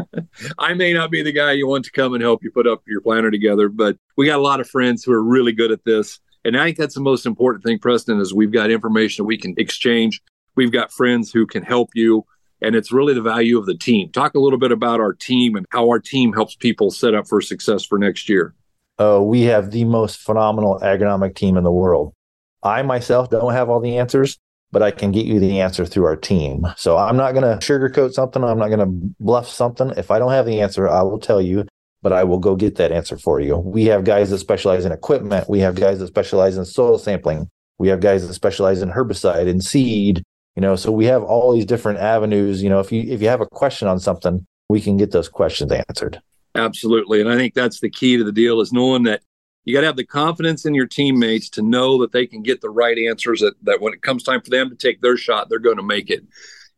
I 0.59 0.73
may 0.73 0.95
not 0.95 1.11
be 1.11 1.23
the 1.23 1.33
guy 1.33 1.53
you 1.53 1.69
want 1.69 1.85
to 1.85 1.91
come 1.91 2.15
and 2.15 2.23
help 2.23 2.43
you 2.43 2.51
put 2.51 2.67
up 2.67 2.83
your 2.87 3.03
planter 3.03 3.31
together, 3.31 3.69
but 3.69 3.99
we 4.17 4.25
got 4.25 4.39
a 4.39 4.43
lot 4.43 4.61
of 4.61 4.71
friends 4.71 5.05
who 5.05 5.13
are 5.13 5.23
really 5.23 5.53
good 5.53 5.71
at 5.71 5.85
this. 5.85 6.19
And 6.45 6.57
I 6.57 6.67
think 6.67 6.79
that's 6.79 6.95
the 6.95 7.01
most 7.01 7.27
important 7.27 7.65
thing, 7.65 7.79
Preston, 7.79 8.21
is 8.21 8.35
we've 8.35 8.53
got 8.53 8.71
information 8.71 9.27
we 9.27 9.39
can 9.39 9.55
exchange. 9.57 10.23
We've 10.57 10.73
got 10.73 10.93
friends 10.93 11.33
who 11.33 11.47
can 11.47 11.63
help 11.63 11.91
you. 11.95 12.27
And 12.61 12.77
it's 12.77 12.93
really 12.93 13.15
the 13.15 13.23
value 13.23 13.59
of 13.59 13.67
the 13.67 13.77
team. 13.77 14.11
Talk 14.11 14.35
a 14.35 14.39
little 14.39 14.59
bit 14.59 14.71
about 14.71 15.01
our 15.01 15.13
team 15.13 15.57
and 15.57 15.67
how 15.71 15.89
our 15.89 15.99
team 15.99 16.33
helps 16.33 16.55
people 16.55 16.91
set 16.91 17.15
up 17.15 17.27
for 17.27 17.41
success 17.41 17.85
for 17.85 17.99
next 17.99 18.29
year. 18.29 18.55
Oh, 18.99 19.23
we 19.23 19.43
have 19.43 19.71
the 19.73 19.85
most 19.85 20.21
phenomenal 20.21 20.79
agronomic 20.81 21.35
team 21.35 21.57
in 21.57 21.65
the 21.65 21.73
world. 21.73 22.15
I 22.63 22.83
myself 22.83 23.31
don't 23.31 23.53
have 23.53 23.69
all 23.69 23.81
the 23.81 23.99
answers, 23.99 24.39
but 24.71 24.83
I 24.83 24.93
can 24.93 25.11
get 25.11 25.27
you 25.27 25.41
the 25.41 25.61
answer 25.61 25.85
through 25.85 26.05
our 26.05 26.15
team. 26.15 26.65
So 26.77 26.97
I'm 26.97 27.17
not 27.17 27.33
going 27.33 27.43
to 27.43 27.65
sugarcoat 27.65 28.13
something. 28.13 28.45
I'm 28.45 28.59
not 28.59 28.69
going 28.69 28.79
to 28.79 29.15
bluff 29.19 29.49
something. 29.49 29.91
If 29.97 30.13
I 30.13 30.21
don't 30.21 30.31
have 30.31 30.47
the 30.47 30.61
answer, 30.61 30.89
I 30.89 31.03
will 31.03 31.19
tell 31.19 31.41
you, 31.41 31.67
but 32.03 32.13
I 32.13 32.25
will 32.25 32.39
go 32.39 32.57
get 32.57 32.77
that 32.77 32.93
answer 32.93 33.17
for 33.17 33.41
you. 33.41 33.57
We 33.57 33.85
have 33.87 34.05
guys 34.05 34.31
that 34.31 34.39
specialize 34.39 34.85
in 34.85 34.93
equipment. 34.93 35.49
We 35.49 35.61
have 35.61 35.77
guys 35.77 36.01
that 36.01 36.09
specialize 36.09 36.57
in 36.57 36.65
soil 36.65 36.99
sampling. 36.99 37.49
We 37.79 37.89
have 37.89 38.01
guys 38.01 38.27
that 38.27 38.35
specialize 38.35 38.83
in 38.83 38.91
herbicide 38.91 39.49
and 39.49 39.63
seed. 39.63 40.23
You 40.57 40.61
know, 40.61 40.77
so 40.77 40.93
we 40.93 41.07
have 41.07 41.23
all 41.23 41.53
these 41.53 41.65
different 41.65 42.01
avenues. 42.01 42.63
You 42.63 42.69
know, 42.69 42.81
if 42.81 42.93
you 42.93 43.03
if 43.03 43.23
you 43.23 43.29
have 43.29 43.41
a 43.41 43.47
question 43.47 43.89
on 43.89 43.99
something, 43.99 44.47
we 44.69 44.81
can 44.81 44.97
get 44.97 45.13
those 45.13 45.29
questions 45.29 45.73
answered. 45.73 46.21
Absolutely. 46.55 47.21
And 47.21 47.31
I 47.31 47.37
think 47.37 47.55
that's 47.55 47.81
the 47.81 47.89
key 47.89 48.19
to 48.19 48.25
the 48.25 48.33
deal 48.33 48.61
is 48.61 48.73
knowing 48.73 49.05
that 49.05 49.23
you 49.65 49.75
got 49.75 49.81
to 49.81 49.87
have 49.87 49.97
the 49.97 50.05
confidence 50.05 50.65
in 50.65 50.75
your 50.75 50.87
teammates 50.87 51.49
to 51.51 51.63
know 51.63 52.01
that 52.01 52.13
they 52.13 52.27
can 52.27 52.43
get 52.43 52.61
the 52.61 52.71
right 52.71 52.99
answers 52.99 53.41
that, 53.41 53.55
that 53.63 53.81
when 53.81 53.93
it 53.93 54.03
comes 54.03 54.23
time 54.23 54.43
for 54.43 54.51
them 54.51 54.69
to 54.69 54.77
take 54.77 55.01
their 55.01 55.17
shot 55.17 55.49
they're 55.49 55.59
going 55.59 55.77
to 55.77 55.83
make 55.83 56.11
it 56.11 56.25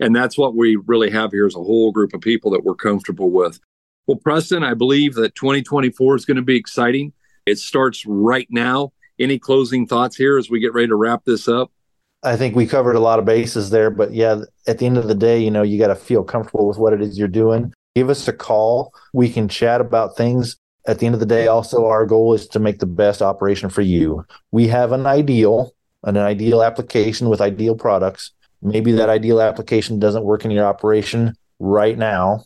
and 0.01 0.15
that's 0.15 0.37
what 0.37 0.55
we 0.55 0.77
really 0.77 1.11
have 1.11 1.31
here 1.31 1.47
is 1.47 1.55
a 1.55 1.59
whole 1.59 1.93
group 1.93 2.13
of 2.15 2.21
people 2.21 2.51
that 2.51 2.65
we're 2.65 2.75
comfortable 2.75 3.31
with 3.31 3.59
well 4.07 4.19
preston 4.19 4.63
i 4.63 4.75
believe 4.75 5.15
that 5.15 5.35
2024 5.35 6.17
is 6.17 6.25
going 6.25 6.37
to 6.37 6.43
be 6.43 6.57
exciting 6.57 7.13
it 7.47 7.59
starts 7.59 8.05
right 8.07 8.49
now 8.51 8.93
any 9.19 9.39
closing 9.39 9.87
thoughts 9.87 10.17
here 10.17 10.39
as 10.39 10.51
we 10.51 10.61
get 10.61 10.75
ready 10.75 10.89
to 10.89 10.97
wrap 10.97 11.25
this 11.25 11.49
up 11.49 11.71
I 12.27 12.37
think 12.39 12.57
we 12.57 12.65
covered 12.67 12.97
a 12.97 13.01
lot 13.01 13.19
of 13.19 13.27
bases 13.27 13.69
there, 13.69 13.91
but 13.91 14.15
yeah, 14.15 14.41
at 14.67 14.79
the 14.79 14.87
end 14.87 14.97
of 14.97 15.09
the 15.09 15.15
day, 15.15 15.39
you 15.39 15.51
know, 15.51 15.61
you 15.61 15.79
got 15.79 15.89
to 15.89 15.95
feel 15.95 16.25
comfortable 16.25 16.67
with 16.67 16.79
what 16.79 16.95
it 16.95 17.03
is 17.03 17.19
you're 17.19 17.29
doing. 17.29 17.71
Give 17.95 18.09
us 18.09 18.27
a 18.27 18.33
call. 18.33 18.95
We 19.13 19.29
can 19.29 19.47
chat 19.47 19.83
about 19.83 20.17
things 20.17 20.57
at 20.87 20.99
the 20.99 21.07
end 21.07 21.15
of 21.15 21.21
the 21.21 21.27
day, 21.27 21.47
also 21.47 21.87
our 21.87 22.05
goal 22.05 22.35
is 22.35 22.47
to 22.49 22.59
make 22.59 22.79
the 22.79 22.87
best 22.87 23.23
operation 23.23 23.71
for 23.71 23.83
you. 23.83 24.25
We 24.53 24.69
have 24.69 24.93
an 24.93 25.07
ideal, 25.07 25.75
an 26.03 26.17
ideal 26.17 26.63
application 26.63 27.29
with 27.31 27.41
ideal 27.41 27.75
products. 27.75 28.33
Maybe 28.61 28.93
that 28.93 29.09
ideal 29.09 29.41
application 29.41 29.99
doesn't 29.99 30.25
work 30.25 30.45
in 30.45 30.51
your 30.51 30.67
operation 30.67 31.35
right 31.59 31.97
now. 31.97 32.45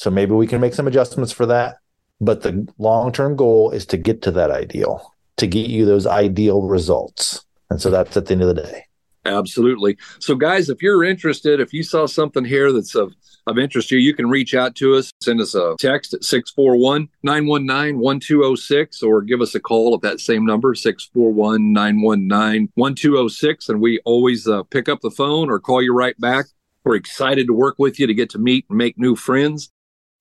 So 0.00 0.10
maybe 0.10 0.32
we 0.32 0.46
can 0.46 0.62
make 0.62 0.72
some 0.72 0.86
adjustments 0.86 1.30
for 1.30 1.44
that. 1.44 1.76
But 2.22 2.40
the 2.40 2.66
long 2.78 3.12
term 3.12 3.36
goal 3.36 3.70
is 3.70 3.84
to 3.86 3.98
get 3.98 4.22
to 4.22 4.30
that 4.30 4.50
ideal, 4.50 5.12
to 5.36 5.46
get 5.46 5.68
you 5.68 5.84
those 5.84 6.06
ideal 6.06 6.62
results. 6.62 7.44
And 7.68 7.82
so 7.82 7.90
that's 7.90 8.16
at 8.16 8.24
the 8.24 8.32
end 8.32 8.40
of 8.40 8.48
the 8.48 8.62
day. 8.62 8.86
Absolutely. 9.26 9.98
So, 10.18 10.34
guys, 10.36 10.70
if 10.70 10.80
you're 10.80 11.04
interested, 11.04 11.60
if 11.60 11.74
you 11.74 11.82
saw 11.82 12.06
something 12.06 12.46
here 12.46 12.72
that's 12.72 12.94
of, 12.94 13.12
of 13.46 13.58
interest 13.58 13.90
to 13.90 13.98
you, 13.98 14.00
you 14.00 14.14
can 14.14 14.30
reach 14.30 14.54
out 14.54 14.74
to 14.76 14.94
us, 14.94 15.10
send 15.20 15.38
us 15.38 15.54
a 15.54 15.76
text 15.78 16.14
at 16.14 16.24
641 16.24 17.10
919 17.22 18.00
1206, 18.00 19.02
or 19.02 19.20
give 19.20 19.42
us 19.42 19.54
a 19.54 19.60
call 19.60 19.94
at 19.94 20.00
that 20.00 20.18
same 20.18 20.46
number, 20.46 20.74
641 20.74 21.74
919 21.74 22.70
1206. 22.74 23.68
And 23.68 23.82
we 23.82 24.00
always 24.06 24.48
uh, 24.48 24.62
pick 24.62 24.88
up 24.88 25.02
the 25.02 25.10
phone 25.10 25.50
or 25.50 25.60
call 25.60 25.82
you 25.82 25.92
right 25.92 26.18
back. 26.18 26.46
We're 26.84 26.96
excited 26.96 27.46
to 27.48 27.52
work 27.52 27.74
with 27.78 28.00
you 28.00 28.06
to 28.06 28.14
get 28.14 28.30
to 28.30 28.38
meet 28.38 28.64
and 28.70 28.78
make 28.78 28.96
new 28.96 29.14
friends. 29.14 29.70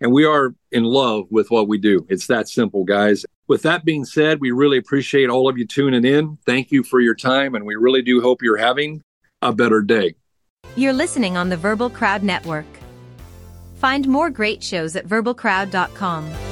And 0.01 0.11
we 0.11 0.25
are 0.25 0.53
in 0.71 0.83
love 0.83 1.25
with 1.29 1.51
what 1.51 1.67
we 1.67 1.77
do. 1.77 2.05
It's 2.09 2.27
that 2.27 2.47
simple, 2.47 2.83
guys. 2.83 3.25
With 3.47 3.63
that 3.63 3.83
being 3.83 4.05
said, 4.05 4.39
we 4.39 4.51
really 4.51 4.77
appreciate 4.77 5.29
all 5.29 5.49
of 5.49 5.57
you 5.57 5.65
tuning 5.65 6.05
in. 6.05 6.37
Thank 6.45 6.71
you 6.71 6.83
for 6.83 6.99
your 6.99 7.15
time, 7.15 7.55
and 7.55 7.65
we 7.65 7.75
really 7.75 8.01
do 8.01 8.21
hope 8.21 8.41
you're 8.41 8.57
having 8.57 9.01
a 9.41 9.51
better 9.51 9.81
day. 9.81 10.15
You're 10.75 10.93
listening 10.93 11.35
on 11.35 11.49
the 11.49 11.57
Verbal 11.57 11.89
Crowd 11.89 12.23
Network. 12.23 12.65
Find 13.75 14.07
more 14.07 14.29
great 14.29 14.63
shows 14.63 14.95
at 14.95 15.07
verbalcrowd.com. 15.07 16.48